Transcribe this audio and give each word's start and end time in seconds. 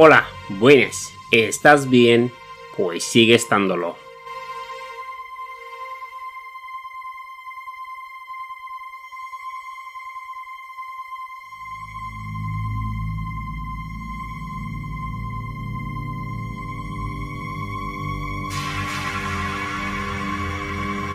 Hola, 0.00 0.28
buenas. 0.48 1.12
¿Estás 1.32 1.90
bien? 1.90 2.32
Pues 2.76 3.02
sigue 3.02 3.34
estándolo. 3.34 3.96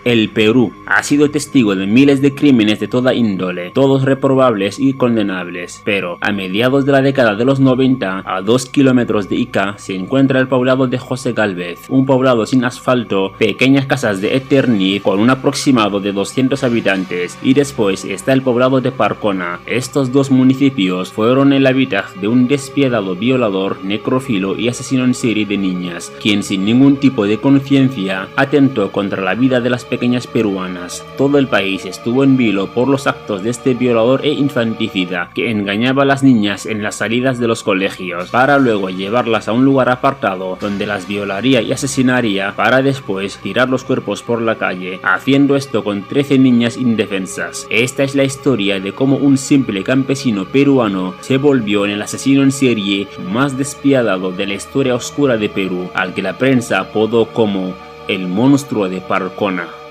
El 0.03 0.29
Perú 0.31 0.73
ha 0.85 1.01
sido 1.01 1.31
testigo 1.31 1.77
de 1.77 1.87
miles 1.87 2.21
de 2.21 2.35
crímenes 2.35 2.81
de 2.81 2.89
toda 2.89 3.13
índole, 3.13 3.71
todos 3.71 4.03
reprobables 4.03 4.77
y 4.77 4.93
condenables, 4.95 5.81
pero 5.85 6.17
a 6.19 6.33
mediados 6.33 6.85
de 6.85 6.91
la 6.91 7.01
década 7.01 7.35
de 7.35 7.45
los 7.45 7.61
90, 7.61 8.23
a 8.25 8.41
2 8.41 8.65
kilómetros 8.65 9.29
de 9.29 9.37
Ica, 9.37 9.75
se 9.77 9.95
encuentra 9.95 10.41
el 10.41 10.49
poblado 10.49 10.87
de 10.87 10.97
José 10.97 11.31
Galvez, 11.31 11.85
un 11.87 12.05
poblado 12.05 12.45
sin 12.45 12.65
asfalto, 12.65 13.31
pequeñas 13.37 13.85
casas 13.85 14.19
de 14.19 14.35
Eterniz 14.35 15.01
con 15.01 15.21
un 15.21 15.29
aproximado 15.29 16.01
de 16.01 16.11
200 16.11 16.61
habitantes, 16.65 17.37
y 17.41 17.53
después 17.53 18.03
está 18.03 18.33
el 18.33 18.41
poblado 18.41 18.81
de 18.81 18.91
Parcona. 18.91 19.61
Estos 19.65 20.11
dos 20.11 20.31
municipios 20.31 21.13
fueron 21.13 21.53
el 21.53 21.65
hábitat 21.65 22.13
de 22.15 22.27
un 22.27 22.49
despiadado 22.49 23.15
violador, 23.15 23.77
necrofilo 23.85 24.59
y 24.59 24.67
asesino 24.67 25.05
en 25.05 25.13
serie 25.13 25.45
de 25.45 25.57
niñas, 25.57 26.11
quien 26.21 26.43
sin 26.43 26.65
ningún 26.65 26.97
tipo 26.97 27.25
de 27.25 27.37
conciencia 27.37 28.27
atentó 28.35 28.91
contra 28.91 29.23
la 29.23 29.35
vida 29.35 29.61
de 29.61 29.69
las 29.69 29.85
pequeñas 29.93 30.25
peruanas. 30.25 31.05
Todo 31.19 31.37
el 31.37 31.47
país 31.47 31.85
estuvo 31.85 32.23
en 32.23 32.35
vilo 32.35 32.73
por 32.73 32.87
los 32.87 33.05
actos 33.05 33.43
de 33.43 33.51
este 33.51 33.75
violador 33.75 34.25
e 34.25 34.31
infanticida 34.31 35.29
que 35.35 35.51
engañaba 35.51 36.01
a 36.01 36.05
las 36.07 36.23
niñas 36.23 36.65
en 36.65 36.81
las 36.81 36.95
salidas 36.95 37.37
de 37.37 37.47
los 37.47 37.61
colegios 37.61 38.31
para 38.31 38.57
luego 38.57 38.89
llevarlas 38.89 39.47
a 39.47 39.51
un 39.51 39.65
lugar 39.65 39.89
apartado 39.89 40.57
donde 40.59 40.87
las 40.87 41.07
violaría 41.07 41.61
y 41.61 41.71
asesinaría 41.71 42.55
para 42.55 42.81
después 42.81 43.37
tirar 43.37 43.69
los 43.69 43.83
cuerpos 43.83 44.23
por 44.23 44.41
la 44.41 44.55
calle, 44.55 44.99
haciendo 45.03 45.55
esto 45.55 45.83
con 45.83 46.01
13 46.01 46.39
niñas 46.39 46.75
indefensas. 46.75 47.67
Esta 47.69 48.01
es 48.01 48.15
la 48.15 48.23
historia 48.23 48.79
de 48.79 48.93
cómo 48.93 49.17
un 49.17 49.37
simple 49.37 49.83
campesino 49.83 50.45
peruano 50.45 51.13
se 51.19 51.37
volvió 51.37 51.85
en 51.85 51.91
el 51.91 52.01
asesino 52.01 52.41
en 52.41 52.51
serie 52.51 53.07
más 53.31 53.59
despiadado 53.59 54.31
de 54.31 54.47
la 54.47 54.55
historia 54.55 54.95
oscura 54.95 55.37
de 55.37 55.49
Perú, 55.49 55.91
al 55.93 56.15
que 56.15 56.23
la 56.23 56.39
prensa 56.39 56.79
apodó 56.79 57.27
como 57.27 57.75
el 58.07 58.27
monstruo 58.27 58.89
de 58.89 59.01
Parcona. 59.01 59.82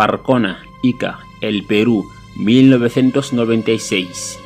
Parcona, 0.00 0.64
Ica, 0.80 1.18
el 1.42 1.64
Perú, 1.64 2.08
1996. 2.36 4.38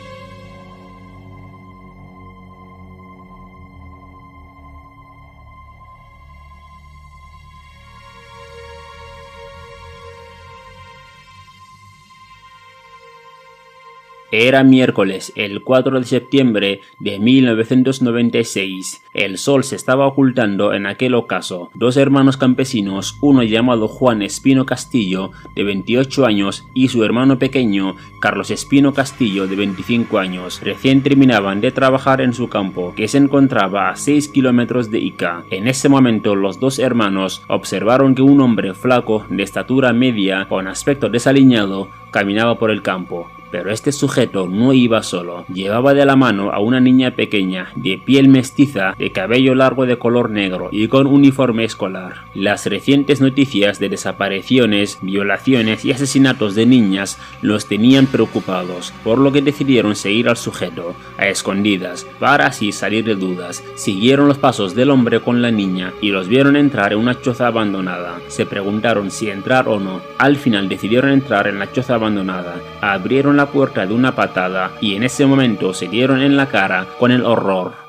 Era 14.37 14.65
miércoles, 14.65 15.33
el 15.37 15.63
4 15.63 16.01
de 16.01 16.07
septiembre 16.07 16.81
de 16.99 17.21
1996. 17.21 19.05
El 19.15 19.39
sol 19.39 19.63
se 19.63 19.77
estaba 19.77 20.09
ocultando 20.09 20.75
en 20.75 20.87
aquel 20.87 21.15
ocaso. 21.15 21.71
Dos 21.75 21.97
hermanos 21.97 22.37
campesinos, 22.37 23.17
uno 23.21 23.45
llamado 23.45 23.87
Juan 23.87 24.23
Espino 24.23 24.67
Castillo, 24.67 25.31
de 25.55 25.63
28 25.63 26.27
años, 26.27 26.67
y 26.75 26.89
su 26.89 27.05
hermano 27.05 27.39
pequeño, 27.39 27.95
Carlos 28.21 28.51
Espino 28.51 28.93
Castillo, 28.93 29.47
de 29.47 29.55
25 29.55 30.19
años, 30.19 30.61
recién 30.65 31.05
terminaban 31.05 31.61
de 31.61 31.71
trabajar 31.71 32.21
en 32.21 32.35
su 32.35 32.49
campo, 32.49 32.93
que 32.97 33.07
se 33.07 33.19
encontraba 33.19 33.91
a 33.91 33.95
6 33.95 34.27
kilómetros 34.31 34.91
de 34.91 34.99
Ica. 34.99 35.45
En 35.53 35.69
ese 35.69 35.89
momento 35.89 36.35
los 36.35 36.59
dos 36.59 36.81
hermanos 36.81 37.45
observaron 37.47 38.17
que 38.17 38.23
un 38.23 38.41
hombre 38.41 38.75
flaco, 38.75 39.25
de 39.31 39.45
estatura 39.45 39.93
media, 39.93 40.49
con 40.49 40.67
aspecto 40.67 41.09
desaliñado, 41.09 41.89
caminaba 42.11 42.59
por 42.59 42.73
el 42.73 42.83
campo. 42.83 43.31
Pero 43.55 43.71
este 43.71 43.93
sujeto 43.93 44.49
no 44.49 44.73
iba 44.73 45.05
solo, 45.05 45.45
llevaba 45.47 45.95
de 45.95 46.05
la 46.05 46.17
mano 46.17 46.51
a 46.51 46.59
una 46.59 46.81
niña 46.81 47.13
pequeña, 47.13 47.69
de 47.77 47.99
piel 48.05 48.29
mestiza, 48.29 48.97
de 48.99 49.13
cabello 49.13 49.55
largo 49.55 49.87
de 49.87 49.97
color 49.97 50.29
negro 50.29 50.71
y 50.73 50.89
con 50.89 51.07
uniforme 51.07 51.63
escolar. 51.63 52.25
Las 52.35 52.67
recientes 52.67 53.21
noticias 53.21 53.79
de 53.79 53.91
desapariciones, 53.91 54.99
violaciones 55.03 55.85
y 55.85 55.93
asesinatos 55.93 56.57
de 56.57 56.67
niñas 56.67 57.21
los 57.43 57.67
tenían 57.67 58.07
preocupados, 58.07 58.93
por 59.05 59.19
lo 59.19 59.31
que 59.31 59.41
decidieron 59.41 59.95
seguir 59.95 60.29
al 60.29 60.37
sujeto, 60.37 60.97
a 61.17 61.29
escondidas, 61.29 62.09
para 62.19 62.47
así 62.47 62.73
salir 62.73 63.05
de 63.05 63.15
dudas. 63.15 63.63
Siguieron 63.77 64.27
los 64.27 64.39
pasos 64.39 64.75
del 64.75 64.91
hombre 64.91 65.21
con 65.21 65.43
la 65.43 65.53
niña 65.53 65.93
y 66.01 66.09
los 66.09 66.27
vieron 66.27 66.57
entrar 66.57 66.93
en 66.93 66.99
una 66.99 67.21
choza 67.21 67.47
abandonada. 67.47 68.19
Se 68.27 68.47
preguntaron 68.47 69.13
si 69.13 69.31
entrar 69.31 69.69
o 69.69 69.79
no. 69.79 70.01
Al 70.19 70.39
final 70.39 70.69
decidieron 70.69 71.13
entrar 71.13 71.47
en 71.47 71.61
la 71.61 71.71
choza 71.71 71.95
abandonada. 71.95 72.57
Abrieron 72.81 73.37
la 73.37 73.44
puerta 73.47 73.87
de 73.87 73.95
una 73.95 74.15
patada 74.15 74.73
y 74.81 74.95
en 74.95 75.03
ese 75.03 75.27
momento 75.27 75.75
se 75.75 75.89
dieron 75.89 76.21
en 76.21 76.37
la 76.37 76.47
cara 76.47 76.87
con 76.99 77.11
el 77.11 77.25
horror. 77.25 77.85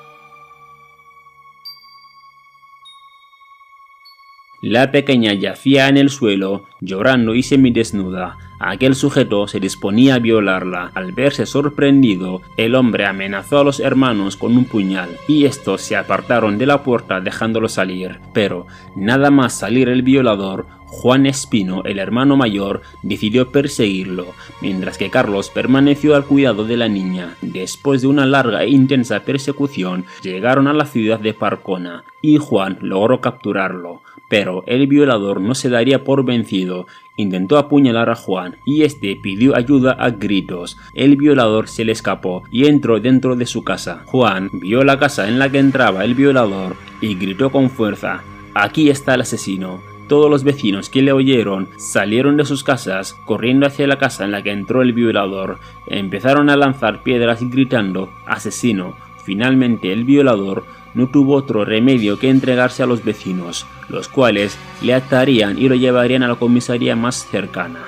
La 4.68 4.92
pequeña 4.92 5.32
yacía 5.34 5.90
en 5.90 5.98
el 5.98 6.10
suelo, 6.10 6.66
llorando 6.82 7.36
y 7.36 7.44
semidesnuda. 7.44 8.40
Aquel 8.60 8.96
sujeto 8.96 9.48
se 9.48 9.60
disponía 9.60 10.16
a 10.16 10.20
violarla. 10.20 10.92
Al 10.96 11.12
verse 11.12 11.46
sorprendido, 11.46 12.42
el 12.58 12.74
hombre 12.74 13.06
amenazó 13.06 13.60
a 13.60 13.64
los 13.64 13.80
hermanos 13.80 14.38
con 14.38 14.58
un 14.58 14.66
puñal, 14.66 15.10
y 15.28 15.46
estos 15.46 15.82
se 15.82 15.96
apartaron 15.96 16.58
de 16.58 16.66
la 16.66 16.82
puerta 16.82 17.22
dejándolo 17.22 17.70
salir. 17.70 18.20
Pero, 18.34 18.66
nada 18.96 19.30
más 19.30 19.54
salir 19.54 19.88
el 19.88 20.02
violador, 20.02 20.66
Juan 20.96 21.26
Espino, 21.26 21.84
el 21.84 22.00
hermano 22.00 22.38
mayor, 22.38 22.82
decidió 23.04 23.52
perseguirlo, 23.52 24.28
mientras 24.62 24.98
que 24.98 25.10
Carlos 25.10 25.50
permaneció 25.50 26.16
al 26.16 26.24
cuidado 26.26 26.64
de 26.64 26.78
la 26.78 26.88
niña. 26.88 27.36
Después 27.42 28.02
de 28.02 28.08
una 28.08 28.26
larga 28.26 28.64
e 28.64 28.70
intensa 28.70 29.20
persecución, 29.20 30.06
llegaron 30.24 30.68
a 30.68 30.74
la 30.74 30.86
ciudad 30.86 31.20
de 31.20 31.34
Parcona, 31.34 32.06
y 32.22 32.38
Juan 32.38 32.80
logró 32.82 33.20
capturarlo. 33.20 34.02
Pero 34.30 34.64
el 34.68 34.88
violador 34.88 35.42
no 35.42 35.54
se 35.54 35.70
daría 35.70 36.04
por 36.04 36.24
vencido, 36.26 36.88
intentó 37.18 37.58
apuñalar 37.58 38.10
a 38.10 38.16
Juan 38.16 38.56
y 38.66 38.84
este 38.84 39.16
pidió 39.18 39.56
ayuda 39.56 39.92
a 39.92 40.10
gritos. 40.10 40.78
El 40.96 41.18
violador 41.18 41.68
se 41.68 41.86
le 41.86 41.92
escapó 41.92 42.44
y 42.52 42.66
entró 42.68 43.00
dentro 43.00 43.36
de 43.36 43.46
su 43.46 43.64
casa. 43.64 44.02
Juan 44.06 44.50
vio 44.54 44.84
la 44.84 44.98
casa 44.98 45.28
en 45.28 45.38
la 45.38 45.50
que 45.50 45.60
entraba 45.60 46.06
el 46.06 46.16
violador 46.16 46.76
y 47.02 47.16
gritó 47.16 47.52
con 47.52 47.70
fuerza, 47.70 48.24
aquí 48.56 48.90
está 48.90 49.14
el 49.14 49.22
asesino. 49.22 49.95
Todos 50.08 50.30
los 50.30 50.44
vecinos 50.44 50.90
que 50.90 51.02
le 51.02 51.12
oyeron 51.12 51.68
salieron 51.78 52.38
de 52.38 52.46
sus 52.46 52.64
casas 52.64 53.14
corriendo 53.26 53.66
hacia 53.66 53.88
la 53.88 53.98
casa 53.98 54.24
en 54.24 54.32
la 54.32 54.44
que 54.44 54.52
entró 54.52 54.84
el 54.84 54.94
violador. 54.94 55.60
Empezaron 55.88 56.50
a 56.50 56.56
lanzar 56.56 57.02
piedras 57.02 57.40
gritando 57.50 58.10
asesino. 58.28 58.96
Finalmente 59.24 59.92
el 59.92 60.04
violador 60.04 60.66
no 60.94 61.08
tuvo 61.08 61.34
otro 61.36 61.66
remedio 61.66 62.20
que 62.20 62.30
entregarse 62.30 62.84
a 62.84 62.86
los 62.86 63.04
vecinos, 63.04 63.66
los 63.90 64.08
cuales 64.08 64.58
le 64.82 64.94
atarían 64.94 65.58
y 65.58 65.68
lo 65.68 65.76
llevarían 65.76 66.24
a 66.24 66.28
la 66.28 66.36
comisaría 66.36 66.96
más 66.96 67.28
cercana. 67.28 67.82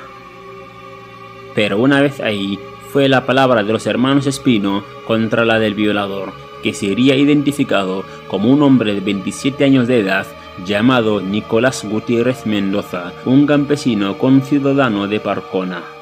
Pero 1.54 1.78
una 1.78 2.02
vez 2.02 2.20
ahí, 2.20 2.60
fue 2.92 3.10
la 3.10 3.26
palabra 3.26 3.64
de 3.64 3.74
los 3.74 3.86
hermanos 3.86 4.28
Espino 4.28 4.84
contra 5.06 5.46
la 5.46 5.60
del 5.60 5.76
violador, 5.76 6.34
que 6.64 6.74
sería 6.74 7.16
identificado 7.16 8.04
como 8.28 8.50
un 8.50 8.62
hombre 8.64 8.94
de 8.94 9.02
27 9.02 9.64
años 9.64 9.88
de 9.88 10.00
edad 10.00 10.26
llamado 10.66 11.22
Nicolás 11.22 11.84
Gutiérrez 11.84 12.46
Mendoza, 12.46 13.14
un 13.26 13.46
campesino 13.46 14.18
con 14.18 14.42
ciudadano 14.42 15.08
de 15.08 15.20
Parcona. 15.20 15.97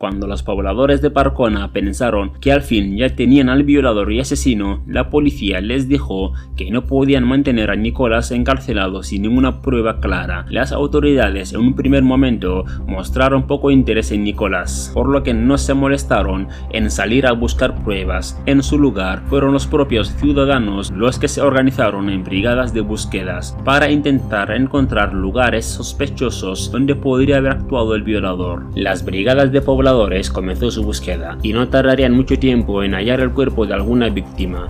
Cuando 0.00 0.26
los 0.26 0.42
pobladores 0.42 1.02
de 1.02 1.10
Parcona 1.10 1.74
pensaron 1.74 2.32
que 2.40 2.52
al 2.52 2.62
fin 2.62 2.96
ya 2.96 3.14
tenían 3.14 3.50
al 3.50 3.64
violador 3.64 4.10
y 4.10 4.18
asesino, 4.18 4.82
la 4.86 5.10
policía 5.10 5.60
les 5.60 5.88
dijo 5.88 6.32
que 6.56 6.70
no 6.70 6.86
podían 6.86 7.28
mantener 7.28 7.70
a 7.70 7.76
Nicolás 7.76 8.30
encarcelado 8.30 9.02
sin 9.02 9.20
ninguna 9.20 9.60
prueba 9.60 10.00
clara. 10.00 10.46
Las 10.48 10.72
autoridades 10.72 11.52
en 11.52 11.60
un 11.60 11.74
primer 11.74 12.02
momento 12.02 12.64
mostraron 12.86 13.46
poco 13.46 13.70
interés 13.70 14.10
en 14.10 14.24
Nicolás, 14.24 14.90
por 14.94 15.06
lo 15.06 15.22
que 15.22 15.34
no 15.34 15.58
se 15.58 15.74
molestaron 15.74 16.48
en 16.72 16.90
salir 16.90 17.26
a 17.26 17.32
buscar 17.32 17.84
pruebas. 17.84 18.40
En 18.46 18.62
su 18.62 18.78
lugar 18.78 19.24
fueron 19.26 19.52
los 19.52 19.66
propios 19.66 20.14
ciudadanos 20.14 20.90
los 20.92 21.18
que 21.18 21.28
se 21.28 21.42
organizaron 21.42 22.08
en 22.08 22.24
brigadas 22.24 22.72
de 22.72 22.80
búsquedas 22.80 23.54
para 23.66 23.90
intentar 23.90 24.50
encontrar 24.50 25.12
lugares 25.12 25.66
sospechosos 25.66 26.72
donde 26.72 26.94
podría 26.94 27.36
haber 27.36 27.52
actuado 27.52 27.94
el 27.94 28.02
violador. 28.02 28.64
Las 28.74 29.04
brigadas 29.04 29.52
de 29.52 29.60
pobladores 29.60 29.89
comenzó 30.32 30.70
su 30.70 30.84
búsqueda 30.84 31.36
y 31.42 31.52
no 31.52 31.68
tardarían 31.68 32.12
mucho 32.12 32.38
tiempo 32.38 32.82
en 32.82 32.94
hallar 32.94 33.20
el 33.20 33.32
cuerpo 33.32 33.66
de 33.66 33.74
alguna 33.74 34.08
víctima. 34.08 34.68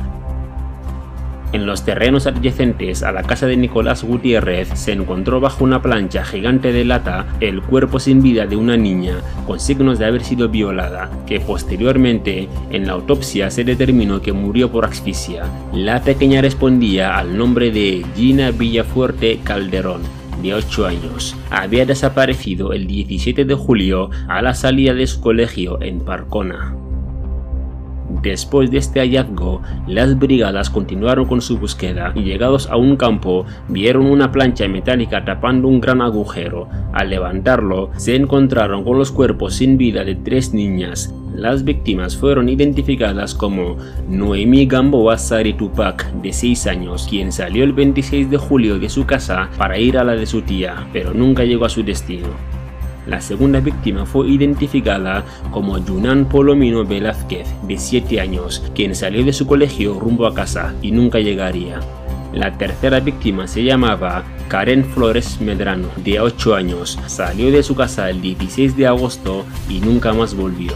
En 1.53 1.67
los 1.67 1.85
terrenos 1.85 2.27
adyacentes 2.27 3.03
a 3.03 3.11
la 3.11 3.25
casa 3.25 3.47
de 3.47 3.57
Nicolás 3.57 4.05
Gutiérrez 4.05 4.69
se 4.75 4.93
encontró 4.93 5.41
bajo 5.41 5.65
una 5.65 5.83
plancha 5.83 6.25
gigante 6.25 6.73
de 6.73 6.85
lata 6.85 7.27
el 7.41 7.61
cuerpo 7.61 7.99
sin 7.99 8.23
vida 8.23 8.47
de 8.47 8.55
una 8.55 8.77
niña 8.77 9.17
con 9.47 9.59
signos 9.59 9.99
de 9.99 10.07
haber 10.07 10.23
sido 10.23 10.49
violada, 10.49 11.11
que 11.27 11.41
posteriormente 11.41 12.49
en 12.71 12.87
la 12.87 12.93
autopsia 12.93 13.51
se 13.51 13.65
determinó 13.65 14.23
que 14.23 14.33
murió 14.33 14.71
por 14.71 14.85
asfixia. 14.85 15.45
La 15.75 16.03
pequeña 16.03 16.41
respondía 16.41 17.19
al 17.19 17.37
nombre 17.37 17.73
de 17.73 18.07
Gina 18.15 18.53
Villafuerte 18.53 19.41
Calderón, 19.43 20.03
de 20.43 20.55
8 20.55 20.87
años. 20.87 21.37
Había 21.51 21.87
desaparecido 21.87 22.73
el 22.73 22.87
17 22.87 23.45
de 23.45 23.55
julio 23.55 24.11
a 24.29 24.43
la 24.43 24.55
salida 24.55 24.95
de 24.95 25.07
su 25.07 25.21
colegio 25.21 25.81
en 25.83 26.01
Parcona. 26.01 26.75
Después 28.23 28.71
de 28.71 28.79
este 28.79 29.01
hallazgo, 29.01 29.63
las 29.87 30.19
brigadas 30.19 30.69
continuaron 30.69 31.27
con 31.27 31.41
su 31.41 31.59
búsqueda 31.59 32.13
y 32.15 32.23
llegados 32.23 32.69
a 32.69 32.77
un 32.77 32.97
campo 32.97 33.47
vieron 33.69 34.07
una 34.07 34.31
plancha 34.31 34.69
metálica 34.69 35.25
tapando 35.25 35.69
un 35.69 35.81
gran 35.81 36.03
agujero. 36.03 36.69
Al 36.93 37.09
levantarlo, 37.11 37.91
se 37.97 38.17
encontraron 38.17 38.85
con 38.85 38.99
los 38.99 39.11
cuerpos 39.11 39.55
sin 39.55 39.79
vida 39.79 40.05
de 40.05 40.17
tres 40.17 40.53
niñas. 40.53 41.15
Las 41.35 41.65
víctimas 41.65 42.17
fueron 42.17 42.49
identificadas 42.49 43.35
como 43.35 43.77
Noemi 44.09 44.67
Gamboa 44.67 45.17
Sari 45.17 45.55
Tupac, 45.55 46.13
de 46.21 46.33
6 46.33 46.67
años, 46.67 47.07
quien 47.09 47.33
salió 47.33 47.65
el 47.65 47.73
26 47.73 48.29
de 48.31 48.37
julio 48.37 48.79
de 48.79 48.91
su 48.91 49.07
casa 49.07 49.49
para 49.57 49.79
ir 49.79 49.97
a 49.97 50.05
la 50.05 50.15
de 50.15 50.27
su 50.27 50.43
tía, 50.43 50.89
pero 50.93 51.15
nunca 51.15 51.45
llegó 51.45 51.65
a 51.65 51.71
su 51.71 51.83
destino. 51.83 52.60
La 53.11 53.21
segunda 53.21 53.59
víctima 53.59 54.07
fue 54.07 54.29
identificada 54.29 55.25
como 55.51 55.85
Yunan 55.85 56.29
Polomino 56.29 56.85
Velázquez, 56.85 57.49
de 57.67 57.77
7 57.77 58.21
años, 58.21 58.63
quien 58.73 58.95
salió 58.95 59.25
de 59.25 59.33
su 59.33 59.49
colegio 59.49 59.99
rumbo 59.99 60.29
a 60.29 60.33
casa 60.33 60.77
y 60.81 60.93
nunca 60.93 61.19
llegaría. 61.19 61.81
La 62.33 62.57
tercera 62.57 63.01
víctima 63.01 63.49
se 63.49 63.65
llamaba 63.65 64.23
Karen 64.47 64.85
Flores 64.85 65.41
Medrano, 65.41 65.89
de 65.97 66.21
8 66.21 66.55
años. 66.55 67.01
Salió 67.09 67.51
de 67.51 67.65
su 67.65 67.75
casa 67.75 68.09
el 68.11 68.23
16 68.23 68.77
de 68.77 68.87
agosto 68.87 69.45
y 69.69 69.81
nunca 69.81 70.13
más 70.13 70.35
volvió. 70.35 70.73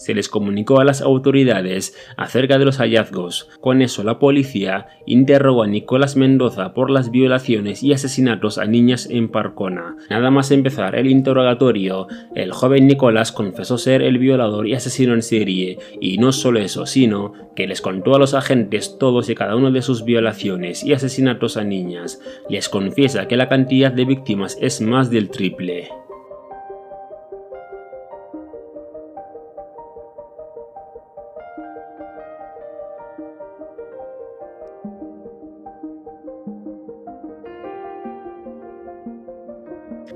Se 0.00 0.14
les 0.14 0.30
comunicó 0.30 0.80
a 0.80 0.84
las 0.84 1.02
autoridades 1.02 1.94
acerca 2.16 2.58
de 2.58 2.64
los 2.64 2.78
hallazgos. 2.78 3.48
Con 3.60 3.82
eso 3.82 4.02
la 4.02 4.18
policía 4.18 4.86
interrogó 5.04 5.62
a 5.62 5.66
Nicolás 5.66 6.16
Mendoza 6.16 6.72
por 6.72 6.90
las 6.90 7.10
violaciones 7.10 7.82
y 7.82 7.92
asesinatos 7.92 8.56
a 8.56 8.64
niñas 8.64 9.06
en 9.10 9.28
Parcona. 9.28 9.96
Nada 10.08 10.30
más 10.30 10.50
empezar 10.50 10.94
el 10.96 11.10
interrogatorio, 11.10 12.08
el 12.34 12.52
joven 12.52 12.86
Nicolás 12.86 13.30
confesó 13.30 13.76
ser 13.76 14.00
el 14.00 14.16
violador 14.16 14.66
y 14.66 14.74
asesino 14.74 15.12
en 15.12 15.22
serie, 15.22 15.78
y 16.00 16.16
no 16.16 16.32
solo 16.32 16.60
eso, 16.60 16.86
sino 16.86 17.34
que 17.54 17.66
les 17.66 17.82
contó 17.82 18.14
a 18.14 18.18
los 18.18 18.32
agentes 18.32 18.96
todos 18.98 19.28
y 19.28 19.34
cada 19.34 19.54
uno 19.54 19.70
de 19.70 19.82
sus 19.82 20.04
violaciones 20.04 20.82
y 20.82 20.94
asesinatos 20.94 21.58
a 21.58 21.64
niñas. 21.64 22.20
Les 22.48 22.70
confiesa 22.70 23.28
que 23.28 23.36
la 23.36 23.50
cantidad 23.50 23.92
de 23.92 24.06
víctimas 24.06 24.56
es 24.62 24.80
más 24.80 25.10
del 25.10 25.28
triple. 25.28 25.99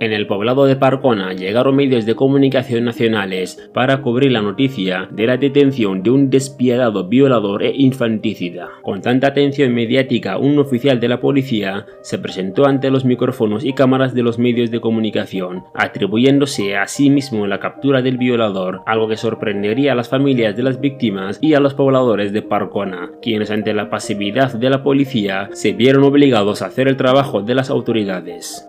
En 0.04 0.12
el 0.12 0.26
poblado 0.26 0.66
de 0.66 0.76
Parcona 0.76 1.32
llegaron 1.32 1.76
medios 1.76 2.04
de 2.04 2.14
comunicación 2.14 2.84
nacionales 2.84 3.70
para 3.72 4.02
cubrir 4.02 4.32
la 4.32 4.42
noticia 4.42 5.08
de 5.10 5.26
la 5.26 5.38
detención 5.38 6.02
de 6.02 6.10
un 6.10 6.28
despiadado 6.28 7.08
violador 7.08 7.62
e 7.62 7.72
infanticida. 7.74 8.68
Con 8.82 9.00
tanta 9.00 9.28
atención 9.28 9.72
mediática, 9.72 10.36
un 10.36 10.58
oficial 10.58 11.00
de 11.00 11.08
la 11.08 11.20
policía 11.20 11.86
se 12.02 12.18
presentó 12.18 12.66
ante 12.66 12.90
los 12.90 13.06
micrófonos 13.06 13.64
y 13.64 13.72
cámaras 13.72 14.12
de 14.12 14.22
los 14.22 14.38
medios 14.38 14.70
de 14.70 14.82
comunicación, 14.82 15.64
atribuyéndose 15.72 16.76
a 16.76 16.86
sí 16.86 17.08
mismo 17.08 17.46
la 17.46 17.58
captura 17.58 18.02
del 18.02 18.18
violador, 18.18 18.82
algo 18.84 19.08
que 19.08 19.16
sorprendería 19.16 19.92
a 19.92 19.94
las 19.94 20.10
familias 20.10 20.54
de 20.54 20.64
las 20.64 20.82
víctimas 20.82 21.38
y 21.40 21.54
a 21.54 21.60
los 21.60 21.72
pobladores 21.72 22.30
de 22.34 22.42
Parcona, 22.42 23.10
quienes 23.22 23.50
ante 23.50 23.72
la 23.72 23.88
pasividad 23.88 24.52
de 24.52 24.68
la 24.68 24.82
policía 24.82 25.48
se 25.54 25.72
vieron 25.72 26.04
obligados 26.04 26.60
a 26.60 26.66
hacer 26.66 26.88
el 26.88 26.98
trabajo 26.98 27.40
de 27.40 27.54
las 27.54 27.70
autoridades. 27.70 28.68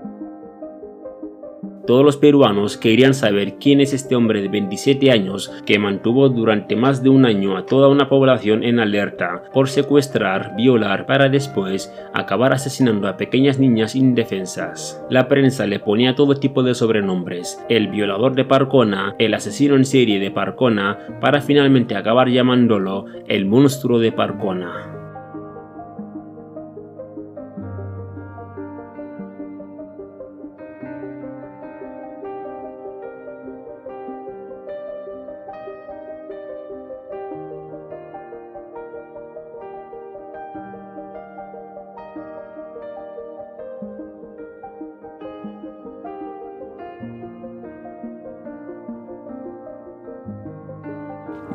Todos 1.87 2.03
los 2.03 2.17
peruanos 2.17 2.77
querían 2.77 3.13
saber 3.13 3.55
quién 3.59 3.79
es 3.79 3.93
este 3.93 4.15
hombre 4.15 4.41
de 4.41 4.47
27 4.47 5.11
años 5.11 5.51
que 5.65 5.77
mantuvo 5.77 6.29
durante 6.29 6.75
más 6.75 7.03
de 7.03 7.09
un 7.09 7.25
año 7.25 7.57
a 7.57 7.65
toda 7.65 7.89
una 7.89 8.09
población 8.09 8.63
en 8.63 8.79
alerta 8.79 9.43
por 9.53 9.69
secuestrar, 9.69 10.55
violar 10.55 11.05
para 11.05 11.29
después 11.29 11.93
acabar 12.13 12.53
asesinando 12.53 13.07
a 13.07 13.17
pequeñas 13.17 13.59
niñas 13.59 13.95
indefensas. 13.95 15.03
La 15.11 15.27
prensa 15.27 15.67
le 15.67 15.79
ponía 15.79 16.15
todo 16.15 16.35
tipo 16.35 16.63
de 16.63 16.73
sobrenombres, 16.73 17.63
el 17.69 17.89
violador 17.89 18.33
de 18.35 18.45
Parcona, 18.45 19.15
el 19.19 19.35
asesino 19.35 19.75
en 19.75 19.85
serie 19.85 20.19
de 20.19 20.31
Parcona, 20.31 20.97
para 21.21 21.41
finalmente 21.41 21.95
acabar 21.95 22.29
llamándolo 22.29 23.05
el 23.27 23.45
monstruo 23.45 23.99
de 23.99 24.11
Parcona. 24.11 24.94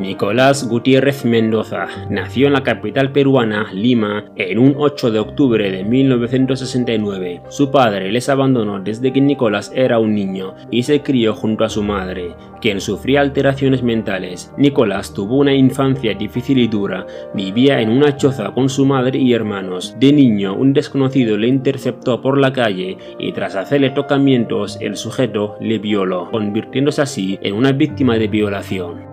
Nicolás 0.01 0.67
Gutiérrez 0.67 1.27
Mendoza 1.27 1.87
nació 2.09 2.47
en 2.47 2.55
la 2.55 2.63
capital 2.63 3.13
peruana, 3.13 3.71
Lima, 3.75 4.25
en 4.35 4.59
un 4.59 4.75
8 4.79 5.11
de 5.11 5.19
octubre 5.19 5.71
de 5.71 5.85
1969. 5.85 7.43
Su 7.51 7.71
padre 7.71 8.11
les 8.11 8.31
abandonó 8.31 8.81
desde 8.81 9.13
que 9.13 9.21
Nicolás 9.21 9.71
era 9.75 9.99
un 9.99 10.15
niño 10.15 10.55
y 10.71 10.85
se 10.85 11.03
crió 11.03 11.35
junto 11.35 11.65
a 11.65 11.69
su 11.69 11.83
madre, 11.83 12.35
quien 12.63 12.81
sufría 12.81 13.21
alteraciones 13.21 13.83
mentales. 13.83 14.51
Nicolás 14.57 15.13
tuvo 15.13 15.37
una 15.37 15.53
infancia 15.53 16.15
difícil 16.15 16.57
y 16.61 16.67
dura, 16.67 17.07
vivía 17.35 17.83
en 17.83 17.91
una 17.91 18.17
choza 18.17 18.55
con 18.55 18.71
su 18.71 18.87
madre 18.87 19.19
y 19.19 19.35
hermanos. 19.35 19.95
De 20.01 20.15
niño, 20.15 20.55
un 20.55 20.73
desconocido 20.73 21.37
le 21.37 21.49
interceptó 21.49 22.23
por 22.23 22.39
la 22.39 22.55
calle 22.55 22.97
y 23.19 23.33
tras 23.33 23.55
hacerle 23.55 23.91
tocamientos, 23.91 24.79
el 24.81 24.97
sujeto 24.97 25.57
le 25.61 25.79
violó, 25.79 26.31
convirtiéndose 26.31 27.03
así 27.03 27.39
en 27.43 27.55
una 27.55 27.73
víctima 27.73 28.17
de 28.17 28.29
violación. 28.29 29.10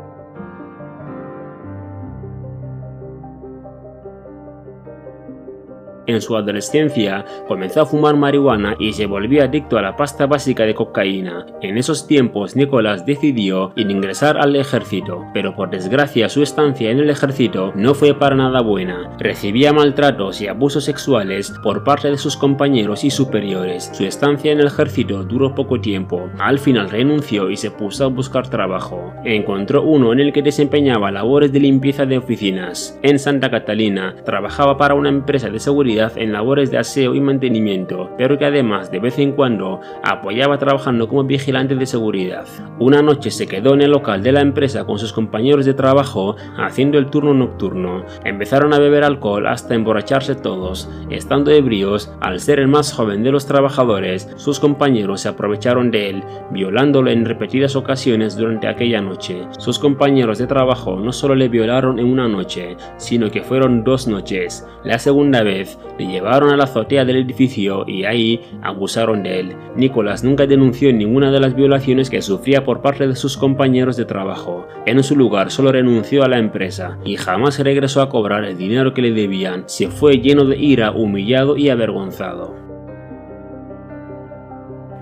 En 6.07 6.21
su 6.21 6.35
adolescencia 6.35 7.25
comenzó 7.47 7.81
a 7.81 7.85
fumar 7.85 8.15
marihuana 8.15 8.75
y 8.79 8.93
se 8.93 9.05
volvió 9.05 9.43
adicto 9.43 9.77
a 9.77 9.81
la 9.81 9.95
pasta 9.95 10.25
básica 10.25 10.63
de 10.63 10.73
cocaína. 10.73 11.45
En 11.61 11.77
esos 11.77 12.07
tiempos 12.07 12.55
Nicolás 12.55 13.05
decidió 13.05 13.73
ingresar 13.75 14.37
al 14.37 14.55
ejército, 14.55 15.25
pero 15.33 15.53
por 15.55 15.69
desgracia 15.69 16.29
su 16.29 16.41
estancia 16.41 16.89
en 16.91 16.99
el 16.99 17.09
ejército 17.09 17.73
no 17.75 17.93
fue 17.93 18.13
para 18.13 18.35
nada 18.35 18.61
buena. 18.61 19.11
Recibía 19.19 19.73
maltratos 19.73 20.41
y 20.41 20.47
abusos 20.47 20.85
sexuales 20.85 21.53
por 21.61 21.83
parte 21.83 22.09
de 22.09 22.17
sus 22.17 22.37
compañeros 22.37 23.03
y 23.03 23.09
superiores. 23.09 23.91
Su 23.93 24.05
estancia 24.05 24.51
en 24.51 24.61
el 24.61 24.67
ejército 24.67 25.23
duró 25.23 25.53
poco 25.53 25.81
tiempo. 25.81 26.29
Al 26.39 26.59
final 26.59 26.89
renunció 26.89 27.49
y 27.49 27.57
se 27.57 27.71
puso 27.71 28.05
a 28.05 28.07
buscar 28.07 28.49
trabajo. 28.49 29.13
Encontró 29.25 29.83
uno 29.83 30.13
en 30.13 30.21
el 30.21 30.31
que 30.31 30.41
desempeñaba 30.41 31.11
labores 31.11 31.51
de 31.51 31.59
limpieza 31.59 32.05
de 32.05 32.17
oficinas. 32.17 32.97
En 33.03 33.19
Santa 33.19 33.51
Catalina 33.51 34.15
trabajaba 34.23 34.77
para 34.77 34.93
una 34.93 35.09
empresa 35.09 35.49
de 35.49 35.59
seguridad 35.59 35.96
en 36.15 36.31
labores 36.31 36.71
de 36.71 36.77
aseo 36.77 37.15
y 37.15 37.21
mantenimiento, 37.21 38.09
pero 38.17 38.37
que 38.37 38.45
además 38.45 38.91
de 38.91 38.99
vez 38.99 39.17
en 39.19 39.31
cuando 39.31 39.81
apoyaba 40.03 40.57
trabajando 40.57 41.07
como 41.07 41.23
vigilante 41.23 41.75
de 41.75 41.85
seguridad. 41.85 42.45
Una 42.79 43.01
noche 43.01 43.31
se 43.31 43.47
quedó 43.47 43.73
en 43.73 43.81
el 43.81 43.91
local 43.91 44.21
de 44.21 44.31
la 44.31 44.41
empresa 44.41 44.85
con 44.85 44.99
sus 44.99 45.13
compañeros 45.13 45.65
de 45.65 45.73
trabajo 45.73 46.35
haciendo 46.57 46.97
el 46.97 47.09
turno 47.09 47.33
nocturno. 47.33 48.03
Empezaron 48.23 48.73
a 48.73 48.79
beber 48.79 49.03
alcohol 49.03 49.47
hasta 49.47 49.75
emborracharse 49.75 50.35
todos. 50.35 50.89
Estando 51.09 51.51
ebrios, 51.51 52.11
al 52.21 52.39
ser 52.39 52.59
el 52.59 52.67
más 52.67 52.93
joven 52.93 53.23
de 53.23 53.31
los 53.31 53.47
trabajadores, 53.47 54.29
sus 54.35 54.59
compañeros 54.59 55.21
se 55.21 55.29
aprovecharon 55.29 55.89
de 55.91 56.09
él, 56.09 56.23
violándolo 56.51 57.09
en 57.09 57.25
repetidas 57.25 57.75
ocasiones 57.75 58.37
durante 58.37 58.67
aquella 58.67 59.01
noche. 59.01 59.47
Sus 59.57 59.79
compañeros 59.79 60.37
de 60.37 60.47
trabajo 60.47 60.99
no 60.99 61.11
solo 61.11 61.35
le 61.35 61.49
violaron 61.49 61.99
en 61.99 62.05
una 62.05 62.27
noche, 62.27 62.77
sino 62.97 63.31
que 63.31 63.41
fueron 63.41 63.83
dos 63.83 64.07
noches. 64.07 64.67
La 64.83 64.99
segunda 64.99 65.43
vez 65.43 65.79
le 65.97 66.07
llevaron 66.07 66.49
a 66.49 66.57
la 66.57 66.65
azotea 66.65 67.05
del 67.05 67.17
edificio 67.17 67.85
y 67.87 68.05
ahí 68.05 68.41
abusaron 68.61 69.23
de 69.23 69.39
él. 69.39 69.55
Nicolás 69.75 70.23
nunca 70.23 70.45
denunció 70.45 70.91
ninguna 70.93 71.31
de 71.31 71.39
las 71.39 71.55
violaciones 71.55 72.09
que 72.09 72.21
sufría 72.21 72.63
por 72.63 72.81
parte 72.81 73.07
de 73.07 73.15
sus 73.15 73.37
compañeros 73.37 73.97
de 73.97 74.05
trabajo. 74.05 74.67
En 74.85 75.01
su 75.03 75.15
lugar 75.15 75.51
solo 75.51 75.71
renunció 75.71 76.23
a 76.23 76.27
la 76.27 76.37
empresa 76.37 76.97
y 77.05 77.15
jamás 77.15 77.59
regresó 77.59 78.01
a 78.01 78.09
cobrar 78.09 78.43
el 78.45 78.57
dinero 78.57 78.93
que 78.93 79.01
le 79.01 79.11
debían. 79.11 79.63
Se 79.67 79.87
fue 79.87 80.19
lleno 80.19 80.45
de 80.45 80.57
ira, 80.57 80.91
humillado 80.91 81.57
y 81.57 81.69
avergonzado. 81.69 82.66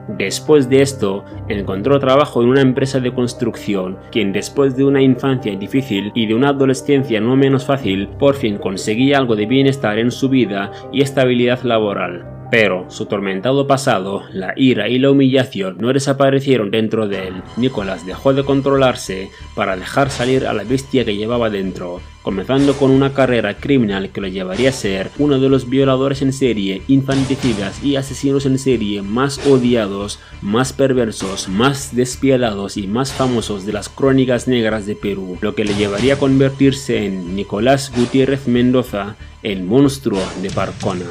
Después 0.07 0.69
de 0.69 0.81
esto, 0.81 1.25
encontró 1.47 2.00
trabajo 2.00 2.41
en 2.41 2.50
una 2.50 2.62
empresa 2.62 3.00
de 3.00 3.13
construcción, 3.13 3.97
quien 4.12 4.31
después 4.31 4.75
de 4.75 4.83
una 4.83 5.01
infancia 5.01 5.55
difícil 5.55 6.12
y 6.13 6.27
de 6.27 6.35
una 6.35 6.50
adolescencia 6.50 7.19
no 7.19 7.35
menos 7.35 7.65
fácil, 7.65 8.07
por 8.19 8.35
fin 8.35 8.57
conseguía 8.57 9.17
algo 9.17 9.35
de 9.35 9.45
bienestar 9.45 9.97
en 9.97 10.12
su 10.12 10.29
vida 10.29 10.71
y 10.91 11.01
estabilidad 11.01 11.63
laboral. 11.63 12.35
Pero 12.52 12.86
su 12.90 13.08
tormentado 13.08 13.66
pasado, 13.66 14.24
la 14.32 14.54
ira 14.56 14.88
y 14.88 15.00
la 15.00 15.10
humillación 15.10 15.78
no 15.80 15.92
desaparecieron 15.92 16.70
dentro 16.70 17.08
de 17.08 17.28
él. 17.28 17.44
Nicolás 17.58 18.06
dejó 18.06 18.34
de 18.34 18.44
controlarse 18.44 19.30
para 19.56 19.75
dejar 19.75 20.12
salir 20.12 20.46
a 20.46 20.54
la 20.54 20.64
bestia 20.64 21.04
que 21.06 21.16
llevaba 21.16 21.50
dentro, 21.50 22.02
comenzando 22.22 22.75
con 22.75 22.92
una 22.92 23.14
carrera 23.14 23.56
criminal 23.56 24.10
que 24.10 24.22
lo 24.22 24.28
llevaría 24.28 24.70
a 24.70 24.74
ser 24.74 25.10
uno 25.18 25.40
de 25.40 25.50
los 25.50 25.70
violadores 25.70 26.22
en 26.22 26.34
serie, 26.34 26.84
infanticidas 26.88 27.84
y 27.84 27.96
asesinos 27.96 28.46
en 28.46 28.60
serie 28.60 29.02
más 29.02 29.46
odiados, 29.48 30.20
más 30.42 30.72
perversos, 30.72 31.50
más 31.50 31.96
despiadados 31.96 32.78
y 32.78 32.86
más 32.86 33.12
famosos 33.12 33.66
de 33.66 33.74
las 33.74 33.90
crónicas 33.90 34.48
negras 34.48 34.86
de 34.86 34.96
Perú, 34.96 35.38
lo 35.42 35.56
que 35.56 35.66
le 35.66 35.74
llevaría 35.74 36.14
a 36.14 36.20
convertirse 36.20 37.06
en 37.06 37.36
Nicolás 37.36 37.92
Gutiérrez 37.96 38.48
Mendoza, 38.48 39.16
el 39.42 39.64
monstruo 39.64 40.22
de 40.42 40.52
Parcona. 40.52 41.06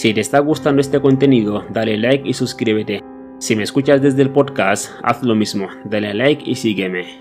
Si 0.00 0.14
te 0.14 0.22
está 0.22 0.38
gustando 0.38 0.80
este 0.80 0.98
contenido, 0.98 1.66
dale 1.68 1.98
like 1.98 2.26
y 2.26 2.32
suscríbete. 2.32 3.02
Si 3.38 3.54
me 3.54 3.64
escuchas 3.64 4.00
desde 4.00 4.22
el 4.22 4.30
podcast, 4.30 4.92
haz 5.02 5.22
lo 5.22 5.34
mismo, 5.34 5.68
dale 5.84 6.14
like 6.14 6.42
y 6.50 6.54
sígueme. 6.54 7.18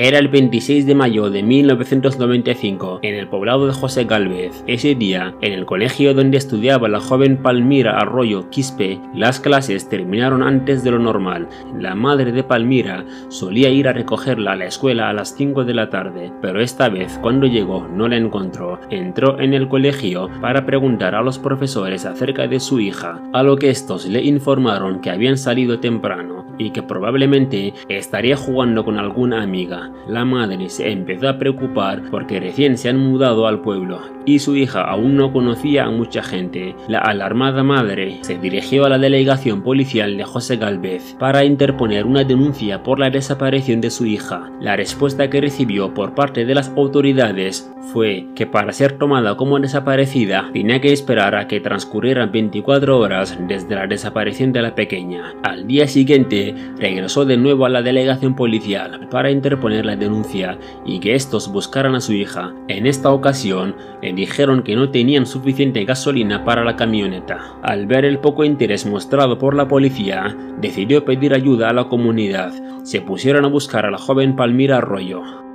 Era 0.00 0.20
el 0.20 0.28
26 0.28 0.86
de 0.86 0.94
mayo 0.94 1.28
de 1.28 1.42
1995, 1.42 3.00
en 3.02 3.16
el 3.16 3.26
poblado 3.26 3.66
de 3.66 3.72
José 3.72 4.04
Galvez. 4.04 4.62
Ese 4.68 4.94
día, 4.94 5.34
en 5.40 5.52
el 5.52 5.66
colegio 5.66 6.14
donde 6.14 6.38
estudiaba 6.38 6.88
la 6.88 7.00
joven 7.00 7.42
Palmira 7.42 7.98
Arroyo 7.98 8.48
Quispe, 8.48 9.00
las 9.12 9.40
clases 9.40 9.88
terminaron 9.88 10.44
antes 10.44 10.84
de 10.84 10.92
lo 10.92 11.00
normal. 11.00 11.48
La 11.76 11.96
madre 11.96 12.30
de 12.30 12.44
Palmira 12.44 13.04
solía 13.26 13.70
ir 13.70 13.88
a 13.88 13.92
recogerla 13.92 14.52
a 14.52 14.56
la 14.56 14.66
escuela 14.66 15.08
a 15.08 15.12
las 15.12 15.34
5 15.34 15.64
de 15.64 15.74
la 15.74 15.90
tarde, 15.90 16.30
pero 16.40 16.60
esta 16.60 16.88
vez 16.88 17.18
cuando 17.20 17.48
llegó 17.48 17.88
no 17.88 18.06
la 18.06 18.18
encontró. 18.18 18.78
Entró 18.90 19.40
en 19.40 19.52
el 19.52 19.66
colegio 19.66 20.30
para 20.40 20.64
preguntar 20.64 21.16
a 21.16 21.22
los 21.22 21.40
profesores 21.40 22.06
acerca 22.06 22.46
de 22.46 22.60
su 22.60 22.78
hija, 22.78 23.20
a 23.32 23.42
lo 23.42 23.56
que 23.56 23.70
estos 23.70 24.06
le 24.06 24.22
informaron 24.22 25.00
que 25.00 25.10
habían 25.10 25.36
salido 25.36 25.80
temprano 25.80 26.46
y 26.58 26.70
que 26.70 26.82
probablemente 26.82 27.72
estaría 27.88 28.36
jugando 28.36 28.84
con 28.84 28.98
alguna 28.98 29.42
amiga. 29.42 29.87
La 30.08 30.24
madre 30.24 30.68
se 30.68 30.90
empezó 30.90 31.28
a 31.28 31.38
preocupar 31.38 32.02
porque 32.10 32.40
recién 32.40 32.78
se 32.78 32.88
han 32.88 32.98
mudado 32.98 33.46
al 33.46 33.60
pueblo 33.60 34.00
y 34.24 34.40
su 34.40 34.56
hija 34.56 34.82
aún 34.82 35.16
no 35.16 35.32
conocía 35.32 35.84
a 35.84 35.90
mucha 35.90 36.22
gente. 36.22 36.74
La 36.86 36.98
alarmada 36.98 37.62
madre 37.62 38.18
se 38.22 38.38
dirigió 38.38 38.84
a 38.84 38.90
la 38.90 38.98
delegación 38.98 39.62
policial 39.62 40.16
de 40.16 40.24
José 40.24 40.56
Galvez 40.56 41.16
para 41.18 41.44
interponer 41.44 42.04
una 42.04 42.24
denuncia 42.24 42.82
por 42.82 42.98
la 42.98 43.10
desaparición 43.10 43.80
de 43.80 43.90
su 43.90 44.04
hija. 44.04 44.50
La 44.60 44.76
respuesta 44.76 45.30
que 45.30 45.40
recibió 45.40 45.94
por 45.94 46.14
parte 46.14 46.44
de 46.44 46.54
las 46.54 46.68
autoridades 46.76 47.70
fue 47.92 48.26
que 48.34 48.46
para 48.46 48.72
ser 48.72 48.98
tomada 48.98 49.36
como 49.36 49.58
desaparecida 49.58 50.50
tenía 50.52 50.80
que 50.80 50.92
esperar 50.92 51.34
a 51.34 51.48
que 51.48 51.60
transcurrieran 51.60 52.30
24 52.30 52.98
horas 52.98 53.38
desde 53.48 53.74
la 53.74 53.86
desaparición 53.86 54.52
de 54.52 54.62
la 54.62 54.74
pequeña. 54.74 55.34
Al 55.42 55.66
día 55.66 55.86
siguiente 55.86 56.54
regresó 56.78 57.24
de 57.24 57.38
nuevo 57.38 57.64
a 57.64 57.70
la 57.70 57.82
delegación 57.82 58.34
policial 58.34 59.08
para 59.10 59.30
interponer 59.30 59.77
la 59.84 59.96
denuncia 59.96 60.58
y 60.84 61.00
que 61.00 61.14
estos 61.14 61.50
buscaran 61.50 61.94
a 61.94 62.00
su 62.00 62.12
hija. 62.12 62.54
En 62.68 62.86
esta 62.86 63.10
ocasión 63.10 63.76
le 64.02 64.12
dijeron 64.12 64.62
que 64.62 64.76
no 64.76 64.90
tenían 64.90 65.26
suficiente 65.26 65.84
gasolina 65.84 66.44
para 66.44 66.64
la 66.64 66.76
camioneta. 66.76 67.38
Al 67.62 67.86
ver 67.86 68.04
el 68.04 68.18
poco 68.18 68.44
interés 68.44 68.86
mostrado 68.86 69.38
por 69.38 69.54
la 69.54 69.68
policía, 69.68 70.36
decidió 70.60 71.04
pedir 71.04 71.34
ayuda 71.34 71.70
a 71.70 71.72
la 71.72 71.88
comunidad. 71.88 72.52
Se 72.82 73.00
pusieron 73.00 73.44
a 73.44 73.48
buscar 73.48 73.86
a 73.86 73.90
la 73.90 73.98
joven 73.98 74.36
Palmira 74.36 74.78
Arroyo. 74.78 75.47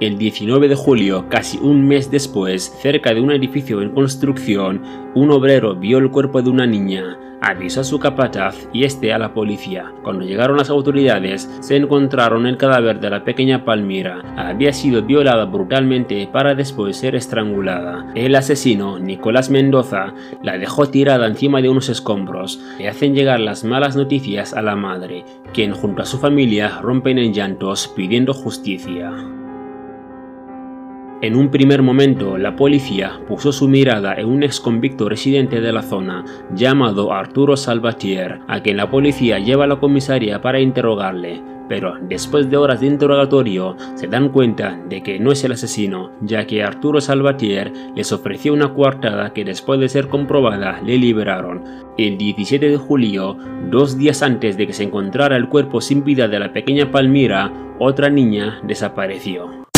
El 0.00 0.16
19 0.16 0.68
de 0.68 0.74
julio, 0.74 1.26
casi 1.28 1.58
un 1.58 1.86
mes 1.86 2.10
después, 2.10 2.74
cerca 2.80 3.12
de 3.12 3.20
un 3.20 3.32
edificio 3.32 3.82
en 3.82 3.90
construcción, 3.90 4.80
un 5.14 5.30
obrero 5.30 5.74
vio 5.74 5.98
el 5.98 6.10
cuerpo 6.10 6.40
de 6.40 6.48
una 6.48 6.66
niña, 6.66 7.18
avisó 7.42 7.82
a 7.82 7.84
su 7.84 7.98
capataz 7.98 8.66
y 8.72 8.84
este 8.84 9.12
a 9.12 9.18
la 9.18 9.34
policía. 9.34 9.92
Cuando 10.02 10.24
llegaron 10.24 10.56
las 10.56 10.70
autoridades, 10.70 11.50
se 11.60 11.76
encontraron 11.76 12.46
el 12.46 12.56
cadáver 12.56 12.98
de 12.98 13.10
la 13.10 13.24
pequeña 13.24 13.66
Palmira. 13.66 14.22
Había 14.38 14.72
sido 14.72 15.02
violada 15.02 15.44
brutalmente 15.44 16.26
para 16.32 16.54
después 16.54 16.96
ser 16.96 17.14
estrangulada. 17.14 18.10
El 18.14 18.34
asesino, 18.36 18.98
Nicolás 18.98 19.50
Mendoza, 19.50 20.14
la 20.42 20.56
dejó 20.56 20.88
tirada 20.88 21.26
encima 21.26 21.60
de 21.60 21.68
unos 21.68 21.90
escombros. 21.90 22.58
Le 22.78 22.88
hacen 22.88 23.14
llegar 23.14 23.40
las 23.40 23.64
malas 23.64 23.96
noticias 23.96 24.54
a 24.54 24.62
la 24.62 24.76
madre, 24.76 25.26
quien 25.52 25.74
junto 25.74 26.00
a 26.00 26.06
su 26.06 26.16
familia 26.16 26.80
rompen 26.80 27.18
en 27.18 27.34
llantos 27.34 27.92
pidiendo 27.94 28.32
justicia. 28.32 29.12
En 31.22 31.36
un 31.36 31.50
primer 31.50 31.82
momento, 31.82 32.38
la 32.38 32.56
policía 32.56 33.20
puso 33.28 33.52
su 33.52 33.68
mirada 33.68 34.14
en 34.14 34.26
un 34.26 34.42
ex 34.42 34.58
convicto 34.58 35.06
residente 35.06 35.60
de 35.60 35.70
la 35.70 35.82
zona, 35.82 36.24
llamado 36.54 37.12
Arturo 37.12 37.58
Salvatier, 37.58 38.40
a 38.48 38.62
quien 38.62 38.78
la 38.78 38.90
policía 38.90 39.38
lleva 39.38 39.64
a 39.64 39.66
la 39.66 39.78
comisaría 39.78 40.40
para 40.40 40.60
interrogarle, 40.60 41.42
pero 41.68 41.98
después 42.08 42.48
de 42.48 42.56
horas 42.56 42.80
de 42.80 42.86
interrogatorio 42.86 43.76
se 43.96 44.06
dan 44.06 44.30
cuenta 44.30 44.80
de 44.88 45.02
que 45.02 45.20
no 45.20 45.30
es 45.30 45.44
el 45.44 45.52
asesino, 45.52 46.10
ya 46.22 46.46
que 46.46 46.64
Arturo 46.64 47.02
Salvatier 47.02 47.70
les 47.94 48.12
ofreció 48.12 48.54
una 48.54 48.72
coartada 48.72 49.34
que 49.34 49.44
después 49.44 49.78
de 49.78 49.90
ser 49.90 50.08
comprobada 50.08 50.80
le 50.80 50.96
liberaron. 50.96 51.62
El 51.98 52.16
17 52.16 52.66
de 52.66 52.76
julio, 52.78 53.36
dos 53.70 53.98
días 53.98 54.22
antes 54.22 54.56
de 54.56 54.66
que 54.66 54.72
se 54.72 54.84
encontrara 54.84 55.36
el 55.36 55.50
cuerpo 55.50 55.82
sin 55.82 56.02
vida 56.02 56.28
de 56.28 56.38
la 56.38 56.54
pequeña 56.54 56.90
Palmira, 56.90 57.52
otra 57.78 58.08
niña 58.08 58.58
desapareció. 58.62 59.69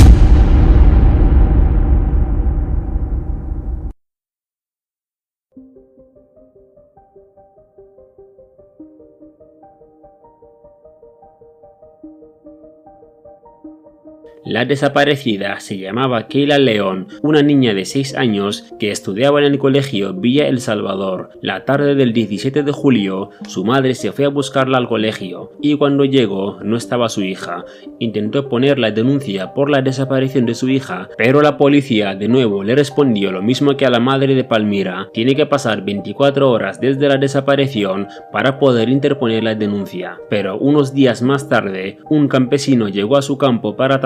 La 14.45 14.65
desaparecida 14.65 15.61
se 15.61 15.79
llamaba 15.79 16.27
Keila 16.27 16.59
León, 16.59 17.07
una 17.23 17.43
niña 17.43 17.75
de 17.75 17.85
6 17.85 18.17
años 18.17 18.75
que 18.81 18.91
estudiaba 18.91 19.39
en 19.39 19.47
el 19.47 19.59
colegio 19.59 20.15
Villa 20.15 20.49
El 20.49 20.61
Salvador. 20.61 21.31
La 21.41 21.65
tarde 21.65 21.95
del 21.95 22.13
17 22.13 22.65
de 22.65 22.73
julio, 22.73 23.31
su 23.47 23.65
madre 23.65 23.95
se 23.95 24.11
fue 24.11 24.25
a 24.25 24.31
buscarla 24.31 24.79
al 24.79 24.89
colegio 24.89 25.53
y 25.61 25.77
cuando 25.77 26.05
llegó 26.05 26.59
no 26.65 26.77
estaba 26.77 27.09
su 27.09 27.23
hija. 27.23 27.65
Intentó 28.01 28.49
poner 28.49 28.81
la 28.81 28.91
denuncia 28.91 29.55
por 29.55 29.71
la 29.71 29.81
desaparición 29.81 30.45
de 30.45 30.57
su 30.57 30.69
hija, 30.69 31.09
pero 31.17 31.41
la 31.41 31.57
policía 31.57 32.17
de 32.17 32.27
nuevo 32.27 32.65
le 32.65 32.75
respondió 32.75 33.31
lo 33.31 33.43
mismo 33.43 33.77
que 33.77 33.87
a 33.87 33.91
la 33.91 34.01
madre 34.01 34.35
de 34.35 34.43
Palmira. 34.43 35.09
Tiene 35.13 35.37
que 35.37 35.47
pasar 35.47 35.85
24 35.85 36.51
horas 36.51 36.81
desde 36.81 37.07
la 37.07 37.17
desaparición 37.17 38.09
para 38.33 38.59
poder 38.59 38.89
interponer 38.89 39.45
la 39.45 39.55
denuncia. 39.55 40.19
Pero 40.29 40.59
unos 40.59 40.95
días 40.95 41.23
más 41.23 41.49
tarde, 41.49 41.99
un 42.11 42.27
campesino 42.27 42.89
llegó 42.89 43.17
a 43.17 43.23
su 43.23 43.39
campo 43.39 43.77
para 43.77 44.01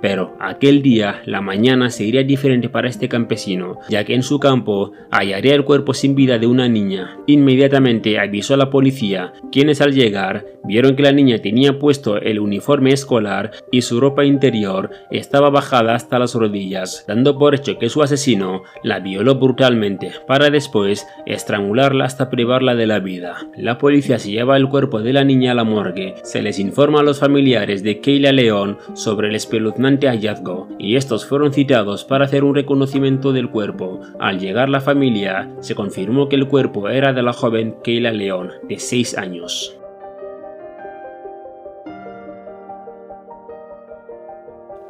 pero 0.00 0.36
aquel 0.40 0.82
día 0.82 1.22
la 1.24 1.40
mañana 1.40 1.90
sería 1.90 2.22
diferente 2.22 2.68
para 2.68 2.88
este 2.88 3.08
campesino, 3.08 3.78
ya 3.88 4.04
que 4.04 4.14
en 4.14 4.22
su 4.22 4.38
campo 4.38 4.92
hallaría 5.10 5.54
el 5.54 5.64
cuerpo 5.64 5.94
sin 5.94 6.14
vida 6.14 6.38
de 6.38 6.46
una 6.46 6.68
niña. 6.68 7.18
Inmediatamente 7.26 8.18
avisó 8.18 8.54
a 8.54 8.58
la 8.58 8.70
policía, 8.70 9.32
quienes 9.50 9.80
al 9.80 9.92
llegar 9.92 10.46
vieron 10.64 10.96
que 10.96 11.02
la 11.02 11.12
niña 11.12 11.38
tenía 11.38 11.78
puesto 11.78 12.16
el 12.16 12.40
uniforme 12.40 12.92
escolar 12.92 13.52
y 13.70 13.82
su 13.82 14.00
ropa 14.00 14.24
interior 14.24 14.90
estaba 15.10 15.50
bajada 15.50 15.94
hasta 15.94 16.18
las 16.18 16.34
rodillas, 16.34 17.04
dando 17.06 17.38
por 17.38 17.54
hecho 17.54 17.78
que 17.78 17.88
su 17.88 18.02
asesino 18.02 18.62
la 18.82 19.00
violó 19.00 19.36
brutalmente, 19.36 20.10
para 20.26 20.50
después 20.50 21.06
estrangularla 21.26 22.04
hasta 22.04 22.30
privarla 22.30 22.74
de 22.74 22.86
la 22.86 22.98
vida. 22.98 23.36
La 23.56 23.78
policía 23.78 24.18
se 24.18 24.30
lleva 24.30 24.56
el 24.56 24.68
cuerpo 24.68 25.00
de 25.02 25.12
la 25.12 25.24
niña 25.24 25.52
a 25.52 25.54
la 25.54 25.64
morgue, 25.64 26.14
se 26.22 26.42
les 26.42 26.58
informa 26.58 27.00
a 27.00 27.04
los 27.04 27.20
familiares 27.20 27.82
de 27.82 28.00
Keila 28.00 28.32
León 28.32 28.78
sobre 28.94 29.28
el 29.28 29.34
espeluznante 29.46 30.08
hallazgo, 30.08 30.68
y 30.76 30.96
estos 30.96 31.24
fueron 31.24 31.52
citados 31.52 32.04
para 32.04 32.24
hacer 32.24 32.42
un 32.42 32.54
reconocimiento 32.54 33.32
del 33.32 33.48
cuerpo. 33.48 34.00
Al 34.18 34.40
llegar 34.40 34.68
la 34.68 34.80
familia, 34.80 35.48
se 35.60 35.76
confirmó 35.76 36.28
que 36.28 36.34
el 36.34 36.48
cuerpo 36.48 36.88
era 36.88 37.12
de 37.12 37.22
la 37.22 37.32
joven 37.32 37.76
Keila 37.84 38.10
León, 38.10 38.50
de 38.68 38.80
6 38.80 39.16
años. 39.16 39.78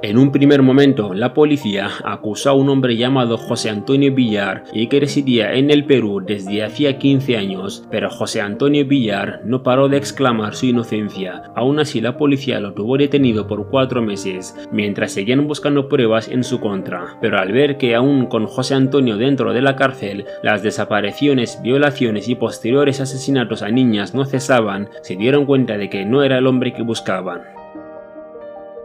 En 0.07 0.19
un 0.19 0.31
primer 0.31 0.63
momento, 0.63 1.15
la 1.15 1.35
policía 1.35 1.91
acusó 2.05 2.51
a 2.51 2.53
un 2.53 2.69
hombre 2.69 2.97
llamado 2.97 3.37
José 3.37 3.71
Antonio 3.71 4.15
Villar 4.15 4.63
y 4.73 4.87
que 4.87 5.01
residía 5.01 5.55
en 5.55 5.69
el 5.69 5.85
Perú 5.85 6.23
desde 6.25 6.63
hacía 6.63 6.97
15 6.97 7.37
años, 7.37 7.85
pero 7.91 8.09
José 8.09 8.41
Antonio 8.41 8.87
Villar 8.87 9.41
no 9.45 9.65
paró 9.65 9.89
de 9.89 9.97
exclamar 9.97 10.55
su 10.55 10.67
inocencia. 10.67 11.51
Aún 11.57 11.81
así, 11.81 12.01
la 12.01 12.17
policía 12.17 12.61
lo 12.61 12.73
tuvo 12.73 12.97
detenido 12.97 13.49
por 13.49 13.69
cuatro 13.69 14.01
meses, 14.01 14.55
mientras 14.71 15.11
seguían 15.11 15.49
buscando 15.49 15.89
pruebas 15.89 16.29
en 16.29 16.45
su 16.45 16.61
contra. 16.61 17.19
Pero 17.21 17.41
al 17.41 17.51
ver 17.51 17.77
que 17.77 17.97
aún 17.97 18.27
con 18.27 18.47
José 18.47 18.75
Antonio 18.75 19.17
dentro 19.17 19.53
de 19.53 19.63
la 19.63 19.75
cárcel, 19.75 20.25
las 20.41 20.63
desapariciones, 20.63 21.61
violaciones 21.63 22.29
y 22.29 22.37
posteriores 22.37 23.01
asesinatos 23.01 23.63
a 23.63 23.71
niñas 23.71 24.15
no 24.15 24.25
cesaban, 24.25 24.89
se 25.03 25.17
dieron 25.17 25.47
cuenta 25.47 25.77
de 25.77 25.91
que 25.91 26.05
no 26.05 26.23
era 26.23 26.39
el 26.39 26.47
hombre 26.47 26.73
que 26.73 26.83
buscaban. 26.83 27.56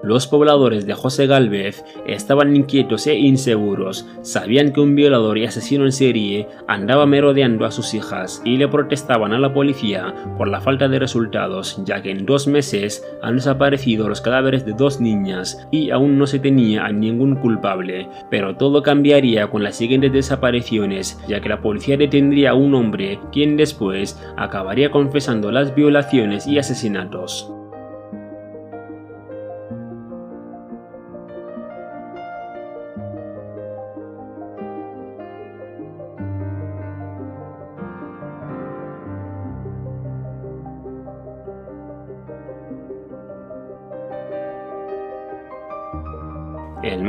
Los 0.04 0.26
pobladores 0.26 0.88
de 0.88 0.96
José 0.96 1.28
Galvez 1.28 1.86
estaban 2.08 2.56
inquietos 2.56 3.06
e 3.06 3.16
inseguros, 3.16 4.08
sabían 4.24 4.74
que 4.74 4.80
un 4.80 4.96
violador 4.96 5.38
y 5.38 5.46
asesino 5.46 5.86
en 5.86 5.92
serie 5.92 6.48
andaba 6.68 7.06
merodeando 7.06 7.66
a 7.66 7.72
sus 7.72 7.94
hijas 7.94 8.42
y 8.44 8.58
le 8.58 8.68
protestaban 8.68 9.32
a 9.32 9.40
la 9.40 9.54
policía 9.54 10.14
por 10.38 10.48
la 10.48 10.60
falta 10.60 10.88
de 10.88 10.98
resultados, 10.98 11.82
ya 11.86 12.02
que 12.02 12.10
en 12.10 12.26
dos 12.26 12.48
meses 12.48 13.06
han 13.22 13.36
desaparecido 13.36 14.10
los 14.10 14.22
cadáveres 14.22 14.66
de 14.66 14.74
dos 14.74 15.00
niñas 15.00 15.68
y 15.70 15.92
aún 15.92 16.18
no 16.18 16.26
se 16.26 16.40
tenía 16.40 16.86
a 16.86 16.92
ningún 16.92 17.36
culpable. 17.36 18.10
Pero 18.32 18.56
todo 18.56 18.82
cambiaría 18.82 19.52
con 19.52 19.64
las 19.64 19.76
siguientes 19.76 20.12
desapariciones, 20.12 21.20
ya 21.28 21.42
que 21.42 21.50
la 21.50 21.62
policía 21.62 21.96
detendría 21.98 22.52
a 22.52 22.56
un 22.56 22.74
hombre 22.74 23.20
quien 23.32 23.56
después 23.56 24.20
acabaría 24.36 24.90
confesando 24.90 25.52
las 25.52 25.76
violaciones 25.76 26.48
y 26.48 26.58
asesinatos. 26.58 27.52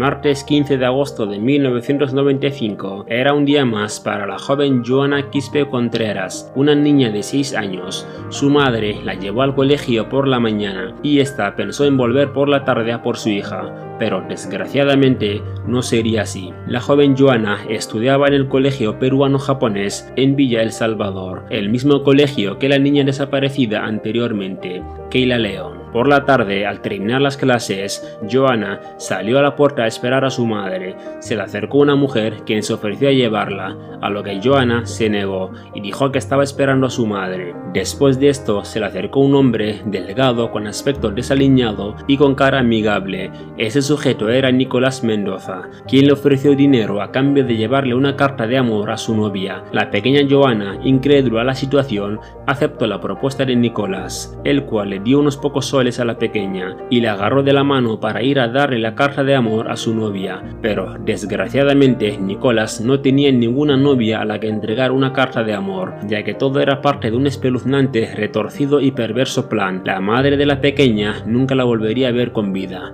Martes 0.03 0.43
15 0.43 0.79
de 0.79 0.85
agosto 0.85 1.27
de 1.27 1.39
1995 1.39 3.07
era 3.07 3.35
un 3.35 3.45
día 3.45 3.65
más 3.65 4.01
para 4.01 4.27
la 4.27 4.37
joven 4.37 4.83
Joana 4.85 5.31
Quispe 5.31 5.69
Contreras, 5.69 6.51
una 6.57 6.75
niña 6.75 7.13
de 7.13 7.23
6 7.23 7.55
años. 7.55 8.05
Su 8.29 8.51
madre 8.51 8.97
la 9.05 9.15
llevó 9.15 9.43
al 9.43 9.55
colegio 9.55 10.09
por 10.09 10.27
la 10.27 10.41
mañana 10.41 10.97
y 11.05 11.21
esta 11.21 11.55
pensó 11.55 11.85
en 11.85 11.97
volver 11.97 12.33
por 12.33 12.49
la 12.49 12.65
tarde 12.65 12.93
a 12.93 13.01
por 13.01 13.17
su 13.17 13.29
hija, 13.29 13.97
pero 14.01 14.25
desgraciadamente 14.29 15.41
no 15.69 15.83
sería 15.83 16.23
así. 16.23 16.53
La 16.67 16.81
joven 16.81 17.17
Joana 17.17 17.61
estudiaba 17.69 18.27
en 18.27 18.35
el 18.35 18.49
colegio 18.49 18.99
peruano-japonés 18.99 20.13
en 20.17 20.35
Villa 20.35 20.63
El 20.63 20.73
Salvador, 20.73 21.45
el 21.49 21.69
mismo 21.69 22.03
colegio 22.03 22.59
que 22.59 22.69
la 22.69 22.81
niña 22.81 23.05
desaparecida 23.05 23.85
anteriormente, 23.85 24.83
Keila 25.11 25.39
León. 25.39 25.82
Por 25.93 26.09
la 26.09 26.25
tarde, 26.25 26.67
al 26.67 26.81
terminar 26.81 27.21
las 27.21 27.37
clases, 27.37 28.19
Joana 28.31 28.81
salió 28.97 29.39
a 29.39 29.43
la 29.43 29.57
puerta 29.57 29.83
a 29.83 29.87
esperar 29.87 30.25
a 30.25 30.31
su 30.31 30.47
madre. 30.47 30.97
Se 31.21 31.37
le 31.37 31.43
acercó 31.43 31.79
una 31.79 31.97
mujer 31.97 32.45
quien 32.47 32.63
se 32.63 32.73
ofreció 32.73 33.11
a 33.11 33.13
llevarla, 33.13 33.77
a 34.01 34.09
lo 34.09 34.23
que 34.23 34.41
Joana 34.43 34.87
se 34.87 35.11
negó 35.11 35.51
y 35.75 35.83
dijo 35.83 36.11
que 36.11 36.19
estaba 36.19 36.45
esperando 36.45 36.87
a 36.87 36.91
su 36.91 37.07
madre. 37.07 37.55
Después 37.75 38.19
de 38.19 38.31
esto, 38.31 38.65
se 38.65 38.81
le 38.81 38.87
acercó 38.87 39.21
un 39.21 39.35
hombre 39.35 39.83
delgado 39.85 40.51
con 40.51 40.67
aspecto 40.67 41.11
desaliñado 41.11 41.95
y 42.07 42.17
con 42.17 42.35
cara 42.35 42.61
amigable. 42.61 43.31
Ese 43.59 43.83
sujeto 43.83 44.31
era 44.31 44.51
Nicolás 44.51 45.05
Mendoza, 45.05 45.69
quien 45.87 46.07
le 46.07 46.15
ofreció 46.15 46.57
dinero 46.57 47.03
a 47.03 47.13
cambio 47.13 47.45
de 47.45 47.57
llevarle 47.57 47.95
una 47.95 48.17
carta 48.17 48.47
de 48.47 48.57
amor 48.57 48.91
a 48.91 48.97
su 48.97 49.15
novia. 49.15 49.63
La 49.73 49.91
pequeña 49.91 50.27
Joana, 50.29 50.79
incrédula 50.83 51.43
a 51.43 51.45
la 51.45 51.55
situación, 51.55 52.19
aceptó 52.47 52.87
la 52.87 53.01
propuesta 53.01 53.45
de 53.45 53.57
Nicolás, 53.57 54.39
el 54.45 54.65
cual 54.65 54.91
le 54.91 55.01
dio 55.01 55.21
unos 55.21 55.37
pocos 55.37 55.67
soles 55.67 55.82
a 55.83 56.05
la 56.05 56.17
pequeña 56.17 56.77
y 56.91 57.01
le 57.01 57.09
agarró 57.09 57.43
de 57.43 57.53
la 57.53 57.65
mano 57.65 57.99
para 57.99 58.23
ir 58.23 58.39
a 58.39 58.49
darle 58.49 58.79
la 58.79 58.95
carta 58.95 59.25
de 59.25 59.35
amor 59.35 59.69
a 59.69 59.77
su 59.77 59.95
novia, 59.95 60.43
pero 60.63 60.97
desgraciadamente 61.05 62.17
Nicolás 62.19 62.81
no 62.81 63.01
tenía 63.01 63.33
ninguna 63.33 63.77
novia 63.77 64.21
a 64.21 64.25
la 64.25 64.39
que 64.39 64.49
entregar 64.49 64.93
una 64.93 65.13
carta 65.13 65.43
de 65.43 65.55
amor, 65.55 65.95
ya 66.07 66.23
que 66.23 66.35
todo 66.35 66.61
era 66.61 66.81
parte 66.81 67.11
de 67.11 67.17
un 67.17 67.27
espeluznante, 67.27 68.15
retorcido 68.15 68.81
y 68.81 68.93
perverso 68.93 69.49
plan. 69.49 69.83
La 69.85 70.01
madre 70.01 70.37
de 70.37 70.47
la 70.47 70.61
pequeña 70.61 71.23
nunca 71.27 71.55
la 71.57 71.65
volvería 71.65 72.09
a 72.09 72.13
ver 72.13 72.33
con 72.33 72.53
vida. 72.53 72.93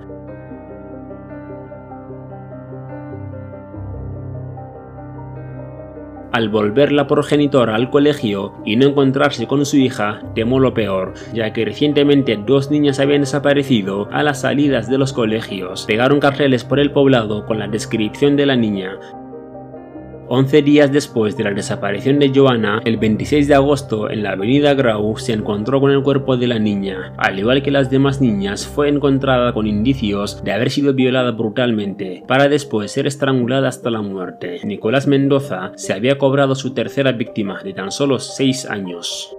Al 6.31 6.49
volver 6.49 6.91
la 6.91 7.07
progenitora 7.07 7.73
al 7.73 7.89
colegio 7.89 8.53
y 8.63 8.75
no 8.75 8.85
encontrarse 8.85 9.47
con 9.47 9.65
su 9.65 9.77
hija, 9.77 10.21
temó 10.35 10.59
lo 10.59 10.75
peor, 10.75 11.15
ya 11.33 11.53
que 11.53 11.65
recientemente 11.65 12.37
dos 12.37 12.69
niñas 12.69 12.99
habían 12.99 13.21
desaparecido 13.21 14.07
a 14.11 14.21
las 14.21 14.41
salidas 14.41 14.87
de 14.87 14.99
los 14.99 15.11
colegios. 15.11 15.85
Pegaron 15.87 16.19
carteles 16.19 16.63
por 16.63 16.79
el 16.79 16.91
poblado 16.91 17.47
con 17.47 17.57
la 17.57 17.67
descripción 17.67 18.35
de 18.35 18.45
la 18.45 18.55
niña, 18.55 18.99
11 20.31 20.61
días 20.61 20.91
después 20.91 21.35
de 21.35 21.43
la 21.43 21.51
desaparición 21.51 22.19
de 22.19 22.31
Joanna, 22.33 22.81
el 22.85 22.97
26 22.97 23.47
de 23.47 23.55
agosto 23.55 24.11
en 24.11 24.21
la 24.21 24.33
avenida 24.33 24.75
Grau 24.75 25.17
se 25.17 25.33
encontró 25.33 25.81
con 25.81 25.89
el 25.89 26.03
cuerpo 26.03 26.37
de 26.37 26.45
la 26.45 26.59
niña. 26.59 27.13
Al 27.17 27.39
igual 27.39 27.63
que 27.63 27.71
las 27.71 27.89
demás 27.89 28.21
niñas, 28.21 28.67
fue 28.67 28.89
encontrada 28.89 29.53
con 29.53 29.65
indicios 29.65 30.43
de 30.43 30.51
haber 30.51 30.69
sido 30.69 30.93
violada 30.93 31.31
brutalmente, 31.31 32.23
para 32.27 32.47
después 32.47 32.91
ser 32.91 33.07
estrangulada 33.07 33.69
hasta 33.69 33.89
la 33.89 34.03
muerte. 34.03 34.59
Nicolás 34.65 35.07
Mendoza 35.07 35.71
se 35.75 35.93
había 35.93 36.19
cobrado 36.19 36.53
su 36.53 36.75
tercera 36.75 37.11
víctima 37.11 37.63
de 37.63 37.73
tan 37.73 37.91
solo 37.91 38.19
6 38.19 38.67
años. 38.69 39.35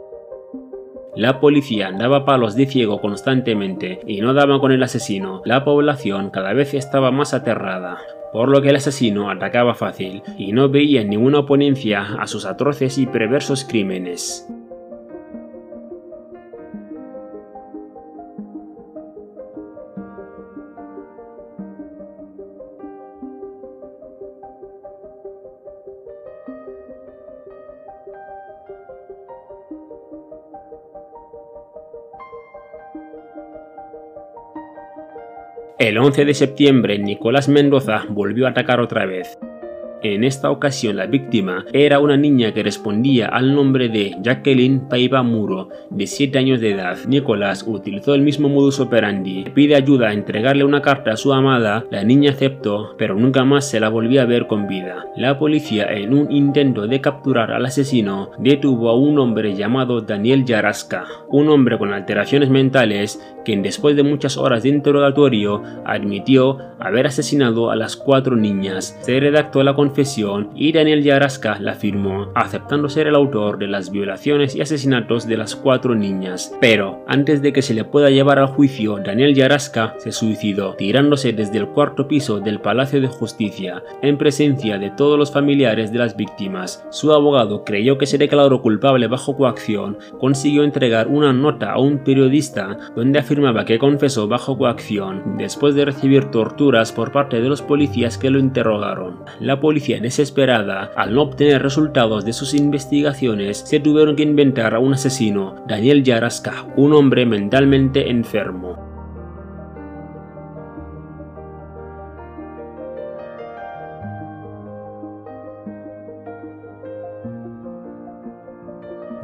La 1.16 1.40
policía 1.40 1.92
daba 1.92 2.24
palos 2.24 2.54
de 2.54 2.66
ciego 2.66 3.00
constantemente 3.00 4.00
y 4.06 4.20
no 4.20 4.34
daba 4.34 4.60
con 4.60 4.72
el 4.72 4.82
asesino. 4.82 5.42
La 5.44 5.64
población 5.64 6.30
cada 6.30 6.52
vez 6.52 6.74
estaba 6.74 7.10
más 7.10 7.34
aterrada 7.34 7.98
por 8.32 8.48
lo 8.48 8.62
que 8.62 8.70
el 8.70 8.76
asesino 8.76 9.30
atacaba 9.30 9.74
fácil 9.74 10.22
y 10.38 10.52
no 10.52 10.68
veía 10.68 11.04
ninguna 11.04 11.40
oponencia 11.40 12.14
a 12.18 12.26
sus 12.26 12.44
atroces 12.44 12.98
y 12.98 13.06
perversos 13.06 13.64
crímenes. 13.64 14.48
El 35.80 35.96
11 35.96 36.26
de 36.26 36.34
septiembre, 36.34 36.98
Nicolás 36.98 37.48
Mendoza 37.48 38.04
volvió 38.10 38.46
a 38.46 38.50
atacar 38.50 38.80
otra 38.80 39.06
vez. 39.06 39.38
En 40.02 40.24
esta 40.24 40.50
ocasión 40.50 40.96
la 40.96 41.06
víctima 41.06 41.66
era 41.74 41.98
una 41.98 42.16
niña 42.16 42.54
que 42.54 42.62
respondía 42.62 43.26
al 43.26 43.54
nombre 43.54 43.90
de 43.90 44.16
Jacqueline 44.22 44.88
Paiva 44.88 45.22
Muro, 45.22 45.68
de 45.90 46.06
7 46.06 46.38
años 46.38 46.60
de 46.60 46.70
edad. 46.70 46.96
Nicolás 47.06 47.64
utilizó 47.66 48.14
el 48.14 48.22
mismo 48.22 48.48
modus 48.48 48.80
operandi. 48.80 49.44
Pide 49.52 49.74
ayuda 49.74 50.08
a 50.08 50.12
entregarle 50.14 50.64
una 50.64 50.80
carta 50.80 51.12
a 51.12 51.16
su 51.18 51.34
amada, 51.34 51.84
la 51.90 52.02
niña 52.02 52.30
aceptó, 52.30 52.94
pero 52.96 53.14
nunca 53.14 53.44
más 53.44 53.68
se 53.68 53.78
la 53.78 53.90
volvió 53.90 54.22
a 54.22 54.24
ver 54.24 54.46
con 54.46 54.66
vida. 54.68 55.04
La 55.16 55.38
policía, 55.38 55.84
en 55.84 56.14
un 56.14 56.32
intento 56.32 56.86
de 56.86 57.02
capturar 57.02 57.50
al 57.52 57.66
asesino, 57.66 58.30
detuvo 58.38 58.88
a 58.88 58.96
un 58.96 59.18
hombre 59.18 59.54
llamado 59.54 60.00
Daniel 60.00 60.46
Yarasca, 60.46 61.04
un 61.28 61.50
hombre 61.50 61.76
con 61.76 61.92
alteraciones 61.92 62.48
mentales, 62.48 63.20
quien 63.44 63.60
después 63.60 63.96
de 63.96 64.02
muchas 64.02 64.38
horas 64.38 64.62
de 64.62 64.70
interrogatorio 64.70 65.62
admitió 65.84 66.58
haber 66.78 67.06
asesinado 67.06 67.70
a 67.70 67.76
las 67.76 67.96
cuatro 67.96 68.36
niñas. 68.36 68.98
Se 69.02 69.20
redactó 69.20 69.62
la 69.62 69.74
confesión 69.90 70.50
Daniel 70.72 71.02
Yarasca 71.02 71.58
la 71.58 71.74
firmó, 71.74 72.28
aceptando 72.36 72.88
ser 72.88 73.08
el 73.08 73.16
autor 73.16 73.58
de 73.58 73.66
las 73.66 73.90
violaciones 73.90 74.54
y 74.54 74.60
asesinatos 74.60 75.26
de 75.26 75.36
las 75.36 75.56
cuatro 75.56 75.96
niñas. 75.96 76.56
Pero, 76.60 77.04
antes 77.08 77.42
de 77.42 77.52
que 77.52 77.60
se 77.60 77.74
le 77.74 77.82
pueda 77.82 78.08
llevar 78.08 78.38
al 78.38 78.46
juicio, 78.46 78.98
Daniel 79.04 79.34
Yarasca 79.34 79.96
se 79.98 80.12
suicidó, 80.12 80.74
tirándose 80.74 81.32
desde 81.32 81.58
el 81.58 81.66
cuarto 81.66 82.06
piso 82.06 82.38
del 82.38 82.60
Palacio 82.60 83.00
de 83.00 83.08
Justicia, 83.08 83.82
en 84.00 84.16
presencia 84.16 84.78
de 84.78 84.90
todos 84.90 85.18
los 85.18 85.32
familiares 85.32 85.92
de 85.92 85.98
las 85.98 86.16
víctimas. 86.16 86.86
Su 86.90 87.12
abogado 87.12 87.64
creyó 87.64 87.98
que 87.98 88.06
se 88.06 88.18
declaró 88.18 88.62
culpable 88.62 89.08
bajo 89.08 89.36
coacción, 89.36 89.98
consiguió 90.20 90.62
entregar 90.62 91.08
una 91.08 91.32
nota 91.32 91.72
a 91.72 91.80
un 91.80 91.98
periodista 92.04 92.78
donde 92.94 93.18
afirmaba 93.18 93.64
que 93.64 93.80
confesó 93.80 94.28
bajo 94.28 94.56
coacción, 94.56 95.36
después 95.36 95.74
de 95.74 95.84
recibir 95.84 96.30
torturas 96.30 96.92
por 96.92 97.10
parte 97.10 97.40
de 97.40 97.48
los 97.48 97.60
policías 97.60 98.18
que 98.18 98.30
lo 98.30 98.38
interrogaron. 98.38 99.24
La 99.40 99.58
policía 99.58 99.79
desesperada, 100.00 100.92
al 100.96 101.14
no 101.14 101.22
obtener 101.22 101.62
resultados 101.62 102.24
de 102.24 102.32
sus 102.32 102.54
investigaciones, 102.54 103.58
se 103.58 103.80
tuvieron 103.80 104.16
que 104.16 104.22
inventar 104.22 104.74
a 104.74 104.78
un 104.78 104.94
asesino, 104.94 105.56
Daniel 105.66 106.04
Yarasca, 106.04 106.66
un 106.76 106.92
hombre 106.92 107.26
mentalmente 107.26 108.10
enfermo. 108.10 108.89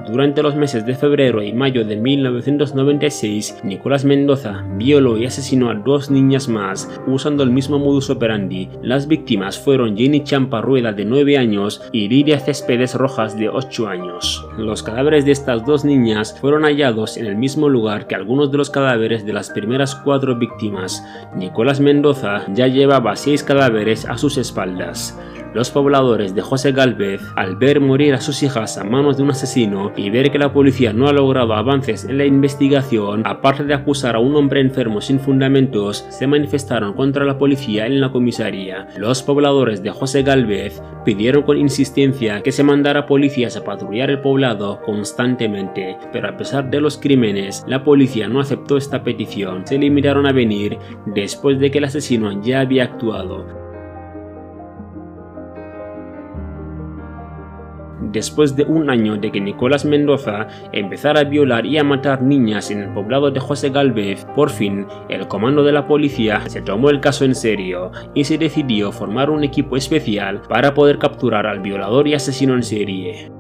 Durante 0.07 0.41
los 0.41 0.55
meses 0.55 0.87
de 0.87 0.95
febrero 0.95 1.43
y 1.43 1.53
mayo 1.53 1.85
de 1.85 1.97
1996, 1.97 3.59
Nicolás 3.65 4.05
Mendoza 4.05 4.65
violó 4.77 5.17
y 5.17 5.27
asesinó 5.27 5.69
a 5.69 5.75
dos 5.75 6.13
niñas 6.13 6.49
más 6.49 6.89
usando 7.09 7.43
el 7.43 7.51
mismo 7.51 7.81
modus 7.81 8.09
operandi. 8.09 8.69
Las 8.83 9.09
víctimas 9.09 9.59
fueron 9.59 9.97
Jenny 9.97 10.23
Champa 10.23 10.61
Rueda 10.61 10.93
de 10.93 11.05
9 11.05 11.39
años 11.39 11.83
y 11.91 12.09
Lidia 12.09 12.39
Céspedes 12.39 12.95
Rojas 12.95 13.37
de 13.37 13.49
8 13.49 13.89
años. 13.89 14.47
Los 14.57 14.85
cadáveres 14.85 15.25
de 15.25 15.33
estas 15.33 15.67
dos 15.67 15.85
niñas 15.85 16.39
fueron 16.41 16.63
hallados 16.63 17.17
en 17.17 17.27
el 17.27 17.35
mismo 17.35 17.69
lugar 17.69 18.07
que 18.07 18.15
algunos 18.15 18.53
de 18.53 18.59
los 18.59 18.71
cadáveres 18.71 19.27
de 19.27 19.33
las 19.33 19.51
primeras 19.51 19.97
cuatro 19.97 20.37
víctimas. 20.37 21.05
Nicolás 21.35 21.81
Mendoza 21.81 22.47
ya 22.55 22.69
llevaba 22.69 23.17
seis 23.17 23.43
cadáveres 23.43 24.05
a 24.05 24.17
sus 24.17 24.39
espaldas. 24.39 25.19
Los 25.57 25.71
pobladores 25.71 26.35
de 26.35 26.43
José 26.43 26.73
Galvez, 26.73 27.23
al 27.35 27.57
ver 27.57 27.81
morir 27.81 28.13
a 28.13 28.21
sus 28.21 28.43
hijas 28.43 28.77
a 28.77 28.85
manos 28.85 29.17
de 29.17 29.23
un 29.23 29.31
asesino 29.31 29.91
y 29.97 30.11
ver 30.11 30.31
que 30.31 30.39
la 30.39 30.53
policía 30.53 30.93
no 30.93 31.09
ha 31.09 31.15
logrado 31.15 31.55
avances 31.55 32.05
en 32.05 32.19
la 32.19 32.27
investigación, 32.27 33.23
aparte 33.25 33.65
de 33.65 33.73
acusar 33.73 34.17
a 34.17 34.19
un 34.19 34.37
hombre 34.37 34.61
enfermo 34.61 35.01
sin 35.01 35.19
fundamentos, 35.19 36.05
se 36.11 36.27
manifestaron 36.27 36.93
contra 36.93 37.25
la 37.25 37.39
policía 37.39 37.87
en 37.87 38.03
la 38.03 38.13
comisaría. 38.13 38.87
Los 38.99 39.23
pobladores 39.23 39.83
de 39.83 39.93
José 39.93 40.23
Galvez 40.23 40.83
pidieron 41.07 41.43
con 41.43 41.57
insistencia 41.57 42.43
que 42.43 42.53
se 42.53 42.63
mandara 42.63 43.07
policías 43.07 43.57
a 43.57 43.65
patrullar 43.65 44.11
el 44.11 44.21
poblado 44.21 44.83
constantemente, 44.83 45.97
pero 46.13 46.29
a 46.29 46.37
pesar 46.37 46.69
de 46.69 46.83
los 46.83 46.99
crímenes, 46.99 47.65
la 47.67 47.83
policía 47.83 48.29
no 48.29 48.41
aceptó 48.41 48.77
esta 48.77 49.03
petición. 49.03 49.67
Se 49.67 49.79
limitaron 49.79 50.27
a 50.27 50.33
venir 50.33 50.77
después 51.07 51.59
de 51.59 51.71
que 51.71 51.79
el 51.79 51.85
asesino 51.85 52.43
ya 52.43 52.61
había 52.61 52.85
actuado. 52.85 53.66
Después 58.13 58.57
de 58.57 58.65
un 58.65 58.91
año 58.91 59.17
de 59.17 59.31
que 59.31 59.41
Nicolás 59.41 59.85
Mendoza 59.85 60.49
empezara 60.73 61.21
a 61.21 61.25
violar 61.25 61.67
y 61.67 61.79
a 61.79 61.85
matar 61.85 62.23
niñas 62.23 62.71
en 62.71 62.81
el 62.81 62.89
poblado 62.91 63.31
de 63.31 63.41
José 63.41 63.71
Galvez, 63.71 64.27
por 64.35 64.51
fin 64.51 64.87
el 65.09 65.29
comando 65.29 65.63
de 65.63 65.73
la 65.73 65.87
policía 65.87 66.43
se 66.49 66.63
tomó 66.63 66.91
el 66.91 67.01
caso 67.01 67.25
en 67.25 67.35
serio 67.35 67.91
y 68.15 68.25
se 68.25 68.39
decidió 68.39 68.93
formar 68.93 69.31
un 69.31 69.45
equipo 69.45 69.77
especial 69.77 70.43
para 70.49 70.75
poder 70.75 70.99
capturar 70.99 71.47
al 71.47 71.61
violador 71.61 72.09
y 72.09 72.15
asesino 72.15 72.55
en 72.55 72.63
serie. 72.63 73.31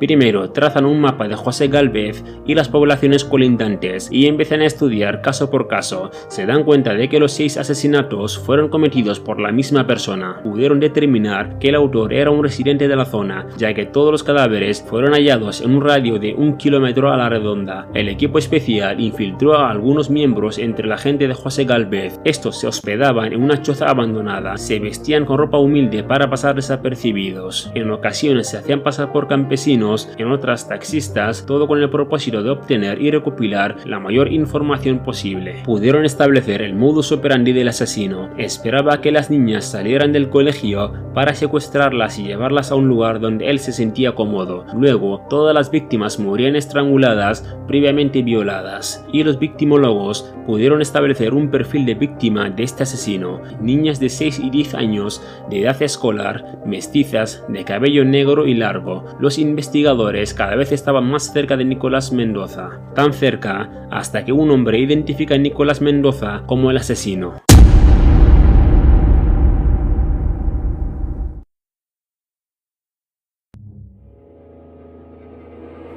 Primero 0.00 0.50
trazan 0.50 0.86
un 0.86 0.98
mapa 0.98 1.28
de 1.28 1.34
José 1.34 1.68
Galvez 1.68 2.24
y 2.46 2.54
las 2.54 2.70
poblaciones 2.70 3.22
colindantes 3.22 4.08
y 4.10 4.26
empiezan 4.26 4.62
a 4.62 4.66
estudiar 4.66 5.20
caso 5.20 5.50
por 5.50 5.68
caso. 5.68 6.10
Se 6.28 6.46
dan 6.46 6.64
cuenta 6.64 6.94
de 6.94 7.10
que 7.10 7.20
los 7.20 7.32
seis 7.32 7.58
asesinatos 7.58 8.38
fueron 8.38 8.70
cometidos 8.70 9.20
por 9.20 9.38
la 9.38 9.52
misma 9.52 9.86
persona. 9.86 10.40
Pudieron 10.42 10.80
determinar 10.80 11.58
que 11.58 11.68
el 11.68 11.74
autor 11.74 12.14
era 12.14 12.30
un 12.30 12.42
residente 12.42 12.88
de 12.88 12.96
la 12.96 13.04
zona, 13.04 13.46
ya 13.58 13.74
que 13.74 13.84
todos 13.84 14.10
los 14.10 14.22
cadáveres 14.22 14.82
fueron 14.88 15.12
hallados 15.12 15.60
en 15.60 15.72
un 15.76 15.82
radio 15.82 16.18
de 16.18 16.32
un 16.34 16.56
kilómetro 16.56 17.12
a 17.12 17.18
la 17.18 17.28
redonda. 17.28 17.86
El 17.92 18.08
equipo 18.08 18.38
especial 18.38 18.98
infiltró 19.00 19.54
a 19.54 19.70
algunos 19.70 20.08
miembros 20.08 20.56
entre 20.56 20.86
la 20.86 20.96
gente 20.96 21.28
de 21.28 21.34
José 21.34 21.64
Galvez. 21.64 22.18
Estos 22.24 22.58
se 22.58 22.66
hospedaban 22.66 23.34
en 23.34 23.42
una 23.42 23.60
choza 23.60 23.90
abandonada, 23.90 24.56
se 24.56 24.78
vestían 24.78 25.26
con 25.26 25.36
ropa 25.36 25.58
humilde 25.58 26.02
para 26.04 26.30
pasar 26.30 26.54
desapercibidos. 26.54 27.70
En 27.74 27.90
ocasiones 27.90 28.48
se 28.48 28.56
hacían 28.56 28.82
pasar 28.82 29.12
por 29.12 29.28
campesinos 29.28 29.89
en 29.96 30.30
otras 30.30 30.68
taxistas, 30.68 31.44
todo 31.46 31.66
con 31.66 31.82
el 31.82 31.90
propósito 31.90 32.42
de 32.42 32.50
obtener 32.50 33.00
y 33.00 33.10
recopilar 33.10 33.76
la 33.86 33.98
mayor 33.98 34.32
información 34.32 35.00
posible. 35.00 35.62
Pudieron 35.64 36.04
establecer 36.04 36.62
el 36.62 36.74
modus 36.74 37.12
operandi 37.12 37.52
del 37.52 37.68
asesino. 37.68 38.30
Esperaba 38.38 39.00
que 39.00 39.10
las 39.10 39.30
niñas 39.30 39.64
salieran 39.64 40.12
del 40.12 40.28
colegio 40.28 40.92
para 41.14 41.34
secuestrarlas 41.34 42.18
y 42.18 42.24
llevarlas 42.24 42.70
a 42.70 42.76
un 42.76 42.88
lugar 42.88 43.20
donde 43.20 43.50
él 43.50 43.58
se 43.58 43.72
sentía 43.72 44.14
cómodo. 44.14 44.64
Luego, 44.74 45.26
todas 45.28 45.54
las 45.54 45.70
víctimas 45.70 46.18
morían 46.18 46.56
estranguladas 46.56 47.56
previamente 47.66 48.22
violadas, 48.22 49.04
y 49.12 49.22
los 49.22 49.38
victimólogos 49.38 50.32
pudieron 50.46 50.80
establecer 50.82 51.34
un 51.34 51.50
perfil 51.50 51.86
de 51.86 51.94
víctima 51.94 52.50
de 52.50 52.62
este 52.62 52.82
asesino. 52.82 53.40
Niñas 53.60 54.00
de 54.00 54.08
6 54.08 54.40
y 54.40 54.50
10 54.50 54.74
años, 54.74 55.22
de 55.48 55.62
edad 55.62 55.80
escolar, 55.82 56.60
mestizas, 56.66 57.44
de 57.48 57.64
cabello 57.64 58.04
negro 58.04 58.46
y 58.46 58.54
largo. 58.54 59.04
Los 59.20 59.38
investigadores 59.38 59.79
investigadores 59.80 60.34
cada 60.34 60.56
vez 60.56 60.72
estaban 60.72 61.10
más 61.10 61.32
cerca 61.32 61.56
de 61.56 61.64
Nicolás 61.64 62.12
Mendoza, 62.12 62.80
tan 62.94 63.14
cerca 63.14 63.88
hasta 63.90 64.24
que 64.24 64.32
un 64.32 64.50
hombre 64.50 64.78
identifica 64.78 65.36
a 65.36 65.38
Nicolás 65.38 65.80
Mendoza 65.80 66.42
como 66.46 66.70
el 66.70 66.76
asesino. 66.76 67.40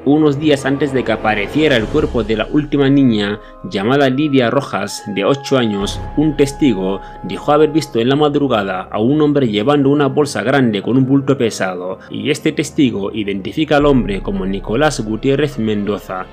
Unos 0.06 0.38
días 0.38 0.66
antes 0.66 0.92
de 0.92 1.06
que 1.06 1.14
apareciera 1.14 1.78
el 1.78 1.86
cuerpo 1.86 2.26
de 2.26 2.36
la 2.36 2.46
última 2.52 2.90
niña, 2.90 3.40
llamada 3.64 4.10
Lidia 4.10 4.50
Rojas, 4.50 5.02
de 5.08 5.24
8 5.24 5.58
años, 5.58 5.98
un 6.18 6.36
testigo 6.36 7.00
dijo 7.24 7.54
haber 7.54 7.72
visto 7.72 8.02
en 8.02 8.10
la 8.10 8.18
madrugada 8.18 8.90
a 8.92 9.00
un 9.00 9.22
hombre 9.22 9.48
llevando 9.48 9.90
una 9.90 10.08
bolsa 10.08 10.44
grande 10.44 10.82
con 10.82 10.98
un 10.98 11.06
bulto 11.06 11.38
pesado, 11.38 12.00
y 12.10 12.32
este 12.32 12.52
testigo 12.52 13.14
identifica 13.14 13.78
al 13.78 13.86
hombre 13.86 14.22
como 14.22 14.46
Nicolás 14.46 15.00
Gutiérrez 15.00 15.58
Mendoza, 15.58 16.26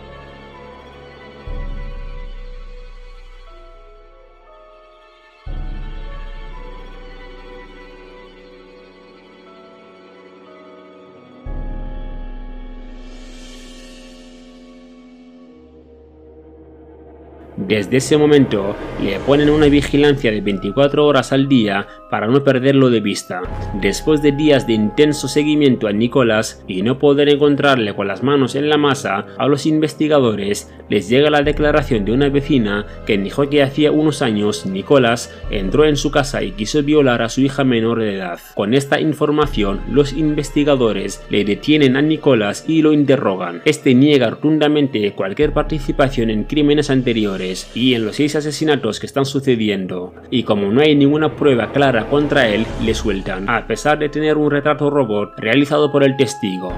Desde 17.70 17.98
ese 17.98 18.16
momento 18.16 18.74
le 19.00 19.20
ponen 19.20 19.48
una 19.48 19.66
vigilancia 19.66 20.32
de 20.32 20.40
24 20.40 21.06
horas 21.06 21.32
al 21.32 21.46
día 21.46 21.86
para 22.10 22.26
no 22.26 22.42
perderlo 22.42 22.90
de 22.90 22.98
vista. 22.98 23.42
Después 23.80 24.20
de 24.22 24.32
días 24.32 24.66
de 24.66 24.72
intenso 24.72 25.28
seguimiento 25.28 25.86
a 25.86 25.92
Nicolás 25.92 26.64
y 26.66 26.82
no 26.82 26.98
poder 26.98 27.28
encontrarle 27.28 27.94
con 27.94 28.08
las 28.08 28.24
manos 28.24 28.56
en 28.56 28.68
la 28.68 28.76
masa, 28.76 29.26
a 29.38 29.46
los 29.46 29.66
investigadores 29.66 30.68
les 30.88 31.08
llega 31.08 31.30
la 31.30 31.42
declaración 31.42 32.04
de 32.04 32.10
una 32.10 32.28
vecina 32.28 32.86
que 33.06 33.16
dijo 33.16 33.48
que 33.48 33.62
hacía 33.62 33.92
unos 33.92 34.20
años 34.20 34.66
Nicolás 34.66 35.32
entró 35.52 35.84
en 35.84 35.96
su 35.96 36.10
casa 36.10 36.42
y 36.42 36.50
quiso 36.50 36.82
violar 36.82 37.22
a 37.22 37.28
su 37.28 37.40
hija 37.40 37.62
menor 37.62 38.00
de 38.00 38.16
edad. 38.16 38.40
Con 38.56 38.74
esta 38.74 39.00
información, 39.00 39.80
los 39.88 40.12
investigadores 40.12 41.22
le 41.30 41.44
detienen 41.44 41.96
a 41.96 42.02
Nicolás 42.02 42.64
y 42.66 42.82
lo 42.82 42.92
interrogan. 42.92 43.62
Este 43.64 43.94
niega 43.94 44.28
rotundamente 44.28 45.12
cualquier 45.12 45.52
participación 45.52 46.30
en 46.30 46.42
crímenes 46.42 46.90
anteriores 46.90 47.59
y 47.74 47.94
en 47.94 48.04
los 48.04 48.16
seis 48.16 48.36
asesinatos 48.36 49.00
que 49.00 49.06
están 49.06 49.24
sucediendo, 49.24 50.14
y 50.30 50.44
como 50.44 50.70
no 50.70 50.80
hay 50.80 50.94
ninguna 50.94 51.36
prueba 51.36 51.72
clara 51.72 52.08
contra 52.08 52.48
él, 52.48 52.66
le 52.84 52.94
sueltan, 52.94 53.48
a 53.48 53.66
pesar 53.66 53.98
de 53.98 54.08
tener 54.08 54.36
un 54.36 54.50
retrato 54.50 54.90
robot 54.90 55.38
realizado 55.38 55.90
por 55.90 56.04
el 56.04 56.16
testigo. 56.16 56.72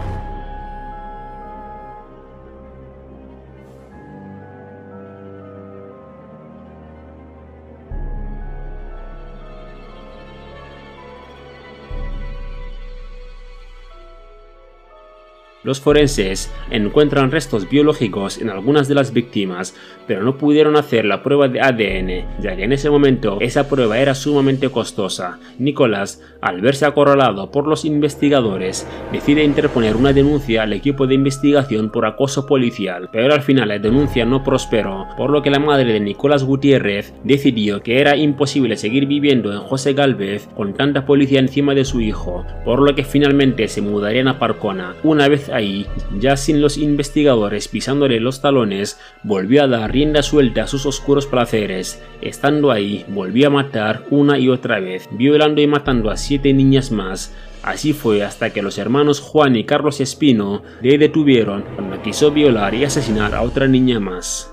Los 15.64 15.80
forenses 15.80 16.52
encuentran 16.70 17.30
restos 17.30 17.70
biológicos 17.70 18.38
en 18.38 18.50
algunas 18.50 18.88
de 18.88 18.96
las 18.96 19.12
víctimas, 19.12 19.76
pero 20.08 20.24
no 20.24 20.36
pudieron 20.36 20.74
hacer 20.74 21.04
la 21.04 21.22
prueba 21.22 21.46
de 21.46 21.60
ADN, 21.60 22.42
ya 22.42 22.56
que 22.56 22.64
en 22.64 22.72
ese 22.72 22.90
momento 22.90 23.38
esa 23.40 23.68
prueba 23.68 24.00
era 24.00 24.16
sumamente 24.16 24.70
costosa. 24.70 25.38
Nicolás, 25.60 26.20
al 26.40 26.60
verse 26.60 26.84
acorralado 26.84 27.52
por 27.52 27.68
los 27.68 27.84
investigadores, 27.84 28.88
decide 29.12 29.44
interponer 29.44 29.94
una 29.94 30.12
denuncia 30.12 30.64
al 30.64 30.72
equipo 30.72 31.06
de 31.06 31.14
investigación 31.14 31.90
por 31.90 32.06
acoso 32.06 32.44
policial, 32.44 33.08
pero 33.12 33.32
al 33.32 33.42
final 33.42 33.68
la 33.68 33.78
denuncia 33.78 34.24
no 34.24 34.42
prosperó, 34.42 35.06
por 35.16 35.30
lo 35.30 35.42
que 35.42 35.50
la 35.50 35.60
madre 35.60 35.92
de 35.92 36.00
Nicolás 36.00 36.42
Gutiérrez 36.42 37.14
decidió 37.22 37.84
que 37.84 38.00
era 38.00 38.16
imposible 38.16 38.76
seguir 38.76 39.06
viviendo 39.06 39.52
en 39.52 39.60
José 39.60 39.92
Galvez 39.92 40.48
con 40.56 40.74
tanta 40.74 41.06
policía 41.06 41.38
encima 41.38 41.72
de 41.74 41.84
su 41.84 42.00
hijo, 42.00 42.44
por 42.64 42.80
lo 42.80 42.96
que 42.96 43.04
finalmente 43.04 43.68
se 43.68 43.80
mudarían 43.80 44.26
a 44.26 44.40
Parcona. 44.40 44.96
Una 45.04 45.28
vez 45.28 45.51
ahí, 45.52 45.86
ya 46.18 46.36
sin 46.36 46.60
los 46.60 46.76
investigadores 46.76 47.68
pisándole 47.68 48.20
los 48.20 48.40
talones, 48.40 48.98
volvió 49.22 49.62
a 49.62 49.68
dar 49.68 49.92
rienda 49.92 50.22
suelta 50.22 50.64
a 50.64 50.66
sus 50.66 50.86
oscuros 50.86 51.26
placeres. 51.26 52.02
Estando 52.20 52.70
ahí, 52.70 53.04
volvió 53.08 53.48
a 53.48 53.50
matar 53.50 54.04
una 54.10 54.38
y 54.38 54.48
otra 54.48 54.80
vez, 54.80 55.08
violando 55.12 55.60
y 55.60 55.66
matando 55.66 56.10
a 56.10 56.16
siete 56.16 56.52
niñas 56.52 56.90
más. 56.90 57.34
Así 57.62 57.92
fue 57.92 58.24
hasta 58.24 58.50
que 58.50 58.62
los 58.62 58.78
hermanos 58.78 59.20
Juan 59.20 59.56
y 59.56 59.64
Carlos 59.64 60.00
Espino 60.00 60.62
le 60.80 60.98
detuvieron 60.98 61.64
cuando 61.74 62.02
quiso 62.02 62.30
violar 62.30 62.74
y 62.74 62.84
asesinar 62.84 63.34
a 63.34 63.42
otra 63.42 63.68
niña 63.68 64.00
más. 64.00 64.51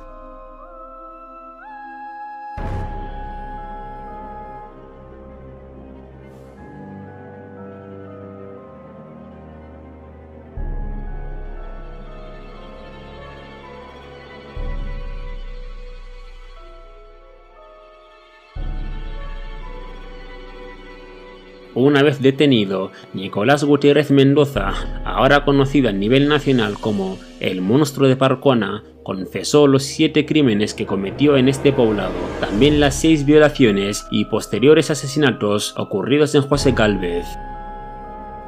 Una 21.79 22.03
vez 22.03 22.21
detenido, 22.21 22.91
Nicolás 23.13 23.63
Gutiérrez 23.63 24.11
Mendoza, 24.11 24.73
ahora 25.05 25.45
conocido 25.45 25.87
a 25.87 25.93
nivel 25.93 26.27
nacional 26.27 26.73
como 26.77 27.17
el 27.39 27.61
monstruo 27.61 28.09
de 28.09 28.17
Parcona, 28.17 28.83
confesó 29.01 29.65
los 29.65 29.83
siete 29.83 30.25
crímenes 30.25 30.73
que 30.73 30.85
cometió 30.85 31.37
en 31.37 31.47
este 31.47 31.71
poblado, 31.71 32.11
también 32.41 32.81
las 32.81 32.99
seis 32.99 33.25
violaciones 33.25 34.05
y 34.11 34.25
posteriores 34.25 34.91
asesinatos 34.91 35.73
ocurridos 35.77 36.35
en 36.35 36.41
José 36.41 36.73
Galvez 36.73 37.25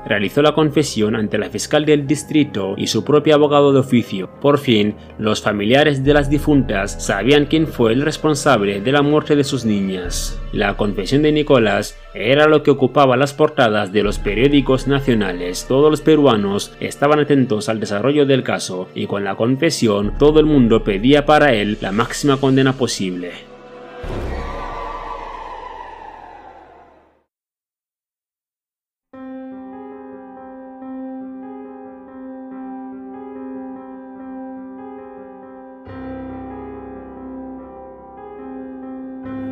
realizó 0.05 0.41
la 0.41 0.53
confesión 0.53 1.15
ante 1.15 1.37
la 1.37 1.49
fiscal 1.49 1.85
del 1.85 2.07
distrito 2.07 2.75
y 2.77 2.87
su 2.87 3.03
propio 3.03 3.35
abogado 3.35 3.73
de 3.73 3.79
oficio. 3.79 4.29
Por 4.41 4.57
fin, 4.57 4.95
los 5.17 5.41
familiares 5.41 6.03
de 6.03 6.13
las 6.13 6.29
difuntas 6.29 7.03
sabían 7.03 7.45
quién 7.45 7.67
fue 7.67 7.93
el 7.93 8.01
responsable 8.01 8.81
de 8.81 8.91
la 8.91 9.01
muerte 9.01 9.35
de 9.35 9.43
sus 9.43 9.65
niñas. 9.65 10.39
La 10.51 10.75
confesión 10.75 11.21
de 11.21 11.31
Nicolás 11.31 11.97
era 12.13 12.47
lo 12.47 12.63
que 12.63 12.71
ocupaba 12.71 13.17
las 13.17 13.33
portadas 13.33 13.91
de 13.93 14.03
los 14.03 14.19
periódicos 14.19 14.87
nacionales. 14.87 15.65
Todos 15.67 15.91
los 15.91 16.01
peruanos 16.01 16.73
estaban 16.79 17.19
atentos 17.19 17.69
al 17.69 17.79
desarrollo 17.79 18.25
del 18.25 18.43
caso 18.43 18.89
y 18.95 19.07
con 19.07 19.23
la 19.23 19.35
confesión 19.35 20.17
todo 20.17 20.39
el 20.39 20.45
mundo 20.45 20.83
pedía 20.83 21.25
para 21.25 21.53
él 21.53 21.77
la 21.81 21.91
máxima 21.91 22.37
condena 22.37 22.73
posible. 22.73 23.50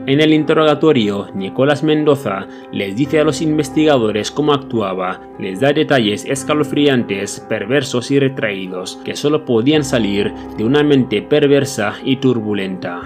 En 0.10 0.22
el 0.22 0.34
interrogatorio, 0.34 1.28
Nicolás 1.36 1.84
Mendoza 1.84 2.48
les 2.72 2.95
dice 2.95 3.19
a 3.19 3.24
los 3.24 3.43
investigadores 3.43 4.32
cómo 4.32 4.54
actuaba, 4.54 5.22
les 5.38 5.60
da 5.60 5.72
detalles 5.72 6.26
escalofriantes, 6.26 7.45
perversos 7.48 8.10
y 8.10 8.17
retraídos, 8.17 8.95
que 9.06 9.15
solo 9.15 9.45
podían 9.45 9.84
salir 9.84 10.34
de 10.58 10.63
una 10.63 10.82
mente 10.82 11.22
perversa 11.22 11.93
y 12.04 12.15
turbulenta. 12.15 13.04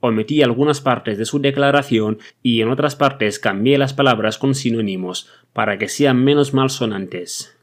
Omití 0.00 0.40
algunas 0.40 0.80
partes 0.80 1.18
de 1.18 1.26
su 1.26 1.38
declaración 1.38 2.20
y 2.42 2.62
en 2.62 2.70
otras 2.70 2.96
partes 2.96 3.38
cambié 3.38 3.76
las 3.76 3.92
palabras 3.92 4.38
con 4.38 4.54
sinónimos 4.54 5.28
para 5.52 5.76
que 5.76 5.88
sean 5.88 6.24
menos 6.24 6.54
malsonantes. 6.54 7.58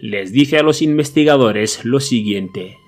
Les 0.00 0.32
dice 0.32 0.58
a 0.58 0.62
los 0.62 0.82
investigadores 0.82 1.84
lo 1.84 1.98
siguiente. 1.98 2.83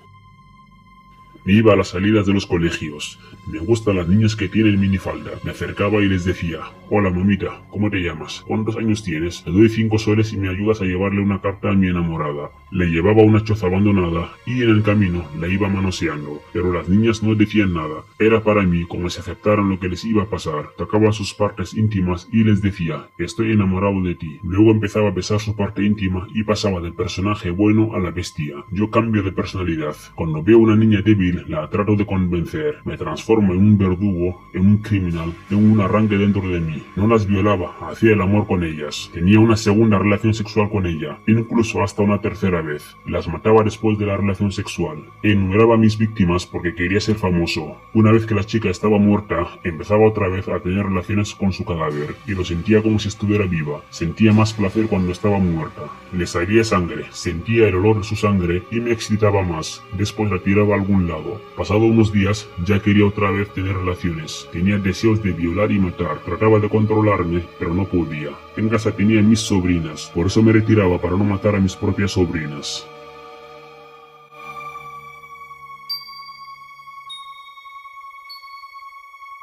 Iba 1.49 1.71
a 1.71 1.75
las 1.77 1.87
salidas 1.87 2.25
de 2.25 2.33
los 2.33 2.45
colegios. 2.45 3.17
Me 3.49 3.59
gustan 3.59 3.95
las 3.95 4.09
niñas 4.09 4.35
que 4.35 4.49
tienen 4.49 4.81
minifalda. 4.81 5.31
Me 5.45 5.51
acercaba 5.51 6.01
y 6.01 6.09
les 6.09 6.25
decía, 6.25 6.59
hola 6.89 7.09
mamita, 7.09 7.61
¿cómo 7.69 7.89
te 7.89 7.99
llamas? 7.99 8.43
¿Cuántos 8.45 8.75
años 8.75 9.01
tienes? 9.01 9.45
Te 9.45 9.51
doy 9.51 9.69
cinco 9.69 9.97
soles 9.97 10.33
y 10.33 10.37
me 10.37 10.49
ayudas 10.49 10.81
a 10.81 10.83
llevarle 10.83 11.21
una 11.21 11.39
carta 11.39 11.69
a 11.69 11.73
mi 11.73 11.87
enamorada. 11.87 12.49
Le 12.69 12.87
llevaba 12.87 13.23
una 13.23 13.45
choza 13.45 13.67
abandonada 13.67 14.29
y 14.45 14.61
en 14.61 14.71
el 14.71 14.83
camino 14.83 15.23
la 15.39 15.47
iba 15.47 15.69
manoseando, 15.69 16.41
pero 16.51 16.73
las 16.73 16.89
niñas 16.89 17.23
no 17.23 17.33
decían 17.33 17.73
nada. 17.73 18.03
Era 18.19 18.43
para 18.43 18.63
mí 18.63 18.83
como 18.83 19.09
si 19.09 19.21
aceptaran 19.21 19.69
lo 19.69 19.79
que 19.79 19.87
les 19.87 20.03
iba 20.03 20.23
a 20.23 20.29
pasar. 20.29 20.71
Tocaba 20.77 21.13
sus 21.13 21.33
partes 21.33 21.73
íntimas 21.73 22.27
y 22.29 22.43
les 22.43 22.61
decía, 22.61 23.07
estoy 23.17 23.53
enamorado 23.53 24.03
de 24.03 24.15
ti. 24.15 24.41
Luego 24.43 24.71
empezaba 24.71 25.07
a 25.07 25.13
besar 25.13 25.39
su 25.39 25.55
parte 25.55 25.81
íntima 25.85 26.27
y 26.33 26.43
pasaba 26.43 26.81
del 26.81 26.93
personaje 26.93 27.51
bueno 27.51 27.95
a 27.95 27.99
la 27.99 28.11
bestia. 28.11 28.65
Yo 28.69 28.89
cambio 28.89 29.23
de 29.23 29.31
personalidad. 29.31 29.95
Cuando 30.15 30.43
veo 30.43 30.59
una 30.59 30.75
niña 30.75 31.01
débil, 31.01 31.36
la 31.47 31.69
trato 31.69 31.95
de 31.95 32.05
convencer. 32.05 32.77
Me 32.85 32.97
transformo 32.97 33.53
en 33.53 33.59
un 33.59 33.77
verdugo, 33.77 34.41
en 34.53 34.67
un 34.67 34.77
criminal, 34.77 35.33
en 35.49 35.71
un 35.71 35.81
arranque 35.81 36.17
dentro 36.17 36.47
de 36.47 36.59
mí. 36.59 36.83
No 36.95 37.07
las 37.07 37.25
violaba, 37.27 37.75
hacía 37.89 38.13
el 38.13 38.21
amor 38.21 38.47
con 38.47 38.63
ellas. 38.63 39.09
Tenía 39.13 39.39
una 39.39 39.55
segunda 39.55 39.99
relación 39.99 40.33
sexual 40.33 40.69
con 40.69 40.85
ella, 40.85 41.19
incluso 41.27 41.83
hasta 41.83 42.01
una 42.01 42.21
tercera 42.21 42.61
vez. 42.61 42.95
Las 43.05 43.27
mataba 43.27 43.63
después 43.63 43.97
de 43.97 44.05
la 44.05 44.17
relación 44.17 44.51
sexual. 44.51 45.03
Enumeraba 45.23 45.75
a 45.75 45.77
mis 45.77 45.97
víctimas 45.97 46.45
porque 46.45 46.75
quería 46.75 46.99
ser 46.99 47.15
famoso. 47.15 47.77
Una 47.93 48.11
vez 48.11 48.25
que 48.25 48.35
la 48.35 48.43
chica 48.43 48.69
estaba 48.69 48.97
muerta, 48.97 49.47
empezaba 49.63 50.07
otra 50.07 50.27
vez 50.27 50.47
a 50.47 50.59
tener 50.59 50.85
relaciones 50.85 51.33
con 51.35 51.51
su 51.53 51.65
cadáver 51.65 52.15
y 52.25 52.33
lo 52.33 52.43
sentía 52.45 52.81
como 52.81 52.99
si 52.99 53.07
estuviera 53.07 53.45
viva. 53.45 53.81
Sentía 53.89 54.33
más 54.33 54.53
placer 54.53 54.87
cuando 54.87 55.11
estaba 55.11 55.39
muerta. 55.39 55.83
Le 56.13 56.25
salía 56.25 56.63
sangre, 56.63 57.05
sentía 57.11 57.67
el 57.67 57.75
olor 57.75 57.97
de 57.97 58.03
su 58.03 58.15
sangre 58.15 58.63
y 58.71 58.79
me 58.79 58.91
excitaba 58.91 59.43
más. 59.43 59.83
Después 59.97 60.31
la 60.31 60.39
tiraba 60.39 60.75
a 60.75 60.79
algún 60.79 61.07
lado. 61.07 61.26
Pasado 61.55 61.79
unos 61.79 62.11
días, 62.11 62.47
ya 62.65 62.79
quería 62.79 63.05
otra 63.05 63.31
vez 63.31 63.53
tener 63.53 63.75
relaciones. 63.75 64.47
Tenía 64.51 64.77
deseos 64.77 65.21
de 65.23 65.31
violar 65.31 65.71
y 65.71 65.79
matar. 65.79 66.19
Trataba 66.23 66.59
de 66.59 66.69
controlarme, 66.69 67.43
pero 67.59 67.73
no 67.73 67.85
podía. 67.85 68.31
En 68.55 68.69
casa 68.69 68.91
tenía 68.91 69.21
mis 69.21 69.39
sobrinas, 69.39 70.11
por 70.13 70.27
eso 70.27 70.41
me 70.41 70.51
retiraba 70.51 70.99
para 70.99 71.17
no 71.17 71.23
matar 71.23 71.55
a 71.55 71.59
mis 71.59 71.75
propias 71.75 72.11
sobrinas. 72.11 72.87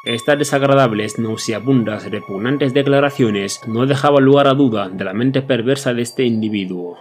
Estas 0.05 0.38
desagradables, 0.38 1.18
nauseabundas, 1.18 2.11
repugnantes 2.11 2.75
declaraciones 2.75 3.62
no 3.66 3.87
dejaban 3.87 4.23
lugar 4.23 4.49
a 4.49 4.53
duda 4.53 4.90
de 4.90 5.03
la 5.03 5.14
mente 5.14 5.40
perversa 5.40 5.94
de 5.94 6.03
este 6.03 6.25
individuo. 6.25 6.99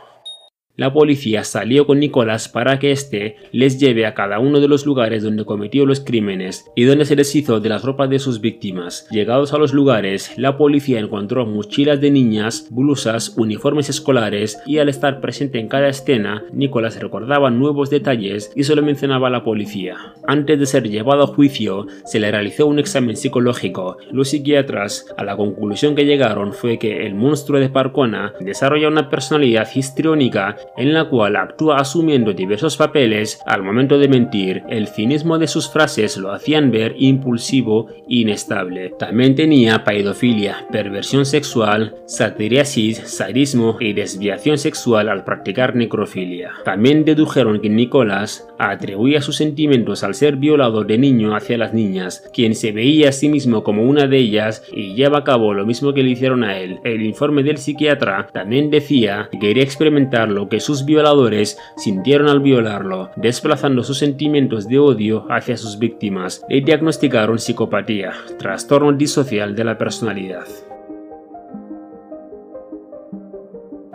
La 0.76 0.92
policía 0.92 1.44
salió 1.44 1.86
con 1.86 2.00
Nicolás 2.00 2.50
para 2.50 2.80
que 2.80 2.92
éste 2.92 3.36
les 3.52 3.80
lleve 3.80 4.08
a 4.08 4.16
cada 4.16 4.40
uno 4.40 4.60
de 4.60 4.68
los 4.68 4.88
lugares 4.88 5.22
donde 5.22 5.46
cometió 5.46 5.86
los 5.86 6.00
crímenes 6.00 6.66
y 6.76 6.86
donde 6.86 7.06
se 7.06 7.16
deshizo 7.16 7.60
de 7.60 7.70
las 7.70 7.84
ropas 7.84 8.10
de 8.10 8.18
sus 8.18 8.42
víctimas. 8.42 9.08
Llegados 9.12 9.54
a 9.54 9.60
los 9.60 9.72
lugares, 9.72 10.34
la 10.36 10.58
policía 10.58 11.00
encontró 11.00 11.46
mochilas 11.46 12.02
de 12.02 12.10
niñas, 12.10 12.70
blusas, 12.72 13.38
uniformes 13.38 13.88
escolares 13.90 14.58
y 14.66 14.80
al 14.80 14.90
estar 14.90 15.22
presente 15.22 15.60
en 15.60 15.68
cada 15.68 15.90
escena, 15.90 16.44
Nicolás 16.52 17.00
recordaba 17.00 17.52
nuevos 17.52 17.92
detalles 17.92 18.52
y 18.56 18.64
se 18.64 18.76
lo 18.76 18.82
mencionaba 18.82 19.28
a 19.28 19.32
la 19.32 19.44
policía. 19.44 20.16
Antes 20.26 20.60
de 20.60 20.66
ser 20.66 20.90
llevado 20.90 21.22
a 21.22 21.28
juicio, 21.28 21.86
se 22.04 22.20
le 22.20 22.32
realizó 22.32 22.66
un 22.66 22.80
examen 22.80 23.16
psicológico. 23.16 23.98
Los 24.12 24.30
psiquiatras, 24.30 25.06
a 25.18 25.24
la 25.24 25.38
conclusión 25.38 25.94
que 25.94 26.06
llegaron 26.06 26.52
fue 26.52 26.80
que 26.80 27.06
el 27.06 27.14
monstruo 27.14 27.60
de 27.60 27.70
Parcona 27.70 28.34
desarrolla 28.40 28.88
una 28.88 29.12
personalidad 29.12 29.70
histriónica 29.76 30.58
en 30.78 30.93
la 30.93 31.06
cual 31.06 31.36
actúa 31.36 31.78
asumiendo 31.78 32.34
diversos 32.34 32.78
papeles 32.78 33.39
al 33.45 33.63
momento 33.63 33.97
de 33.97 34.08
mentir. 34.08 34.63
El 34.69 34.88
cinismo 34.88 35.38
de 35.38 35.47
sus 35.47 35.69
frases 35.69 36.17
lo 36.17 36.32
hacían 36.32 36.71
ver 36.71 36.95
impulsivo 36.97 37.88
e 37.89 38.04
inestable. 38.23 38.93
También 38.99 39.36
tenía 39.36 39.84
paidofilia, 39.84 40.67
perversión 40.71 41.26
sexual, 41.26 41.95
satiriasis, 42.06 42.97
sadismo 43.06 43.78
y 43.80 43.93
desviación 43.93 44.58
sexual 44.58 45.10
al 45.10 45.23
practicar 45.23 45.76
necrofilia. 45.76 46.52
También 46.65 47.06
dedujeron 47.06 47.60
que 47.60 47.69
Nicolás 47.69 48.47
atribuía 48.58 49.21
sus 49.21 49.38
sentimientos 49.38 50.04
al 50.04 50.15
ser 50.15 50.38
violado 50.38 50.84
de 50.84 50.97
niño 50.97 51.36
hacia 51.36 51.58
las 51.58 51.73
niñas, 51.73 52.30
quien 52.34 52.56
se 52.56 52.71
veía 52.71 53.10
a 53.10 53.12
sí 53.12 53.30
mismo 53.30 53.63
como 53.63 53.84
una 53.84 54.08
de 54.08 54.17
ellas 54.17 54.63
y 54.71 54.93
lleva 54.93 55.19
a 55.19 55.23
cabo 55.23 55.54
lo 55.54 55.65
mismo 55.65 55.93
que 55.93 56.04
le 56.04 56.12
hicieron 56.12 56.43
a 56.43 56.58
él. 56.58 56.80
El 56.84 57.04
informe 57.04 57.43
del 57.43 57.58
psiquiatra 57.58 58.28
también 58.32 58.69
decía 58.69 59.30
que 59.32 59.39
quería 59.39 59.63
experimentar 59.63 60.30
lo 60.30 60.49
que 60.54 60.60
sus 60.60 60.86
violadores 60.86 61.58
sintieron 61.78 62.30
al 62.30 62.39
violarlo, 62.39 63.10
desplazando 63.16 63.82
sus 63.82 63.98
sentimientos 63.98 64.68
de 64.68 64.78
odio 64.78 65.26
hacia 65.32 65.58
sus 65.58 65.80
víctimas. 65.80 66.46
Le 66.48 66.62
diagnosticaron 66.62 67.39
psicopatía, 67.39 68.12
trastorno 68.38 68.94
disocial 68.94 69.56
de 69.56 69.63
la 69.63 69.80
personalidad. 69.80 70.46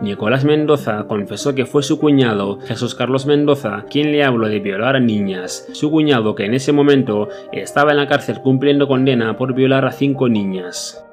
Nicolás 0.00 0.44
Mendoza 0.44 1.04
confesó 1.06 1.54
que 1.54 1.64
fue 1.64 1.84
su 1.84 2.00
cuñado, 2.00 2.58
Jesús 2.62 2.96
Carlos 2.96 3.24
Mendoza, 3.24 3.84
quien 3.88 4.10
le 4.10 4.24
habló 4.24 4.48
de 4.48 4.58
violar 4.58 4.96
a 4.96 5.00
niñas. 5.00 5.68
Su 5.74 5.92
cuñado, 5.92 6.34
que 6.34 6.46
en 6.46 6.54
ese 6.54 6.72
momento 6.72 7.28
estaba 7.52 7.92
en 7.92 7.98
la 7.98 8.08
cárcel 8.08 8.40
cumpliendo 8.42 8.88
condena 8.88 9.36
por 9.36 9.54
violar 9.54 9.84
a 9.84 9.92
cinco 9.92 10.28
niñas. 10.28 11.04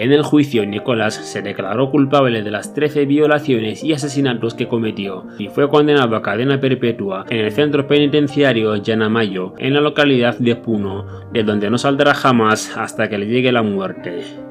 En 0.00 0.12
el 0.12 0.22
juicio, 0.22 0.64
Nicolás 0.64 1.14
se 1.14 1.42
declaró 1.42 1.90
culpable 1.90 2.42
de 2.42 2.50
las 2.52 2.72
13 2.72 3.04
violaciones 3.04 3.82
y 3.82 3.92
asesinatos 3.92 4.54
que 4.54 4.68
cometió 4.68 5.26
y 5.38 5.48
fue 5.48 5.68
condenado 5.68 6.14
a 6.14 6.22
cadena 6.22 6.60
perpetua 6.60 7.26
en 7.28 7.38
el 7.38 7.50
centro 7.50 7.86
penitenciario 7.86 8.76
Yanamayo, 8.76 9.54
en 9.58 9.74
la 9.74 9.80
localidad 9.80 10.38
de 10.38 10.54
Puno, 10.54 11.04
de 11.32 11.42
donde 11.42 11.68
no 11.68 11.78
saldrá 11.78 12.14
jamás 12.14 12.76
hasta 12.76 13.08
que 13.08 13.18
le 13.18 13.26
llegue 13.26 13.50
la 13.50 13.62
muerte. 13.62 14.47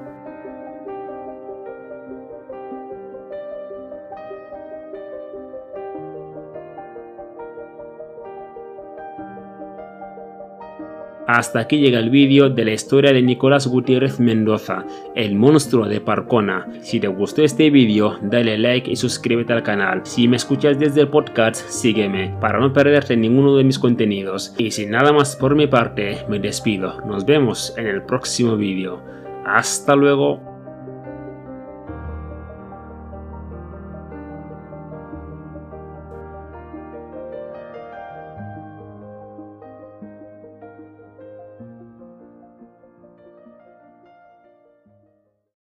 Hasta 11.27 11.59
aquí 11.59 11.77
llega 11.77 11.99
el 11.99 12.09
vídeo 12.09 12.49
de 12.49 12.63
la 12.63 12.71
historia 12.71 13.11
de 13.11 13.21
Nicolás 13.21 13.67
Gutiérrez 13.67 14.17
Mendoza, 14.17 14.85
el 15.13 15.35
monstruo 15.35 15.85
de 15.85 15.99
Parcona. 15.99 16.65
Si 16.79 17.01
te 17.01 17.09
gustó 17.09 17.43
este 17.43 17.69
vídeo, 17.69 18.17
dale 18.21 18.57
like 18.57 18.89
y 18.89 18.95
suscríbete 18.95 19.51
al 19.51 19.61
canal. 19.61 20.01
Si 20.05 20.29
me 20.29 20.37
escuchas 20.37 20.79
desde 20.79 21.01
el 21.01 21.09
podcast, 21.09 21.67
sígueme 21.67 22.33
para 22.39 22.61
no 22.61 22.71
perderte 22.71 23.17
ninguno 23.17 23.57
de 23.57 23.65
mis 23.65 23.77
contenidos. 23.77 24.55
Y 24.57 24.71
sin 24.71 24.91
nada 24.91 25.11
más 25.11 25.35
por 25.35 25.53
mi 25.53 25.67
parte, 25.67 26.19
me 26.29 26.39
despido. 26.39 27.01
Nos 27.01 27.25
vemos 27.25 27.73
en 27.77 27.87
el 27.87 28.03
próximo 28.03 28.55
vídeo. 28.55 29.01
Hasta 29.45 29.97
luego. 29.97 30.46